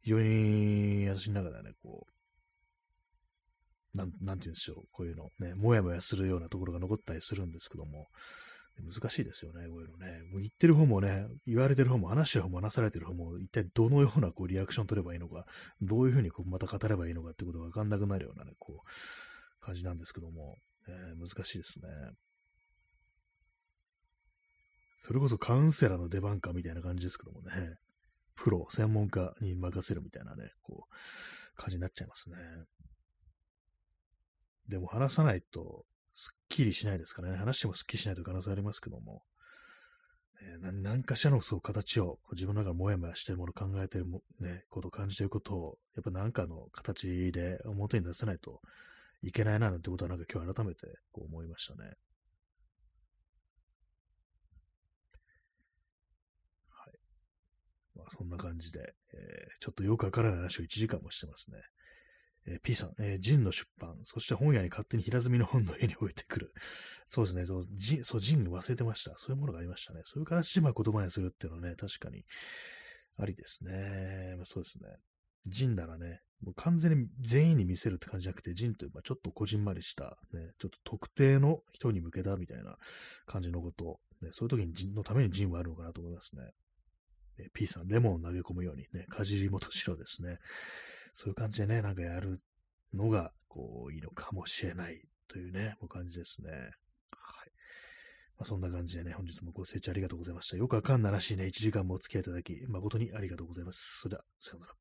[0.02, 2.06] 非常に私の中ではね、こ
[3.94, 8.08] う、なん、なんて言うんでしょう、こういうの、ね、もやもやするようなところが残ったりするんですけども、
[8.82, 10.22] 難しいですよね、こういうのね。
[10.30, 15.44] もう言ってる方もね、言われてる方も、話してる方も話されてる方も、一体どのようなこうリアクション取ればいいのか、
[15.82, 20.56] どういうふうにこうまた語ればいいのかってことがわかんなくなるようなね、こう、感じなんですけども、
[20.88, 21.88] えー、難しいですね。
[25.00, 27.78] それこそカウンセラーの出番かみたいな感じですけどもね、
[28.36, 32.36] プロ、専門家に任せるみたいなね、こう、感じになっちゃいますね。
[34.68, 37.38] でも話さないと、すっきりしないですからね。
[37.38, 39.22] 話してもすっきりしないという可能性ありますけども、
[40.42, 48.60] えー、何かしらのそう形を、自分の中でもやもやしてるもの、考えてるも、ね、こと感じてることを、やっぱ何かの形で表に出せないと
[49.22, 51.92] いけないな、なんてことはなんか今日改めてこう思いましたね。
[56.70, 56.98] はい。
[58.00, 61.58] まあそんな感じで、えー、ちょっとよくわからない話を1時間もしてますね。
[62.46, 66.52] えー、P さん、えー、ジンの出版、そして本屋に勝手に平積みの本の家に置いてくる。
[67.08, 69.16] そうですね、そう、ジン、そう、ジン忘れてました。
[69.18, 70.00] そういうものがありましたね。
[70.04, 72.24] そういう形でまあ言葉にするっていうのはね、確かに
[73.16, 74.34] ありですね。
[74.36, 74.88] まあ、そうですね。
[75.46, 82.76] ジンならね、もう完全に全員に見せるって感じじゃなくて、ジンというかちょっとこじんまりした、ね、ちょっと特定の人に向けたみたいな
[83.26, 86.42] 感じのこと、ね、そういう時にジンのためにジンはあるのかなと思いますね。
[87.46, 90.38] え P さん、レモンを投げ込むようにね、かじり元白ですね。
[91.12, 92.40] そういう感じでね、なんかやる
[92.94, 96.50] のが、こう、いいのかもしれないというね、もう感じですね。
[96.50, 96.62] はい。
[98.36, 100.56] まあ、そんな感じでね、本日もご清聴ありがとうございました。
[100.56, 104.00] よくわかんならしいね、1時間もお付き合いいただき、誠にありがとうございます。
[104.00, 104.79] それでは、さようなら。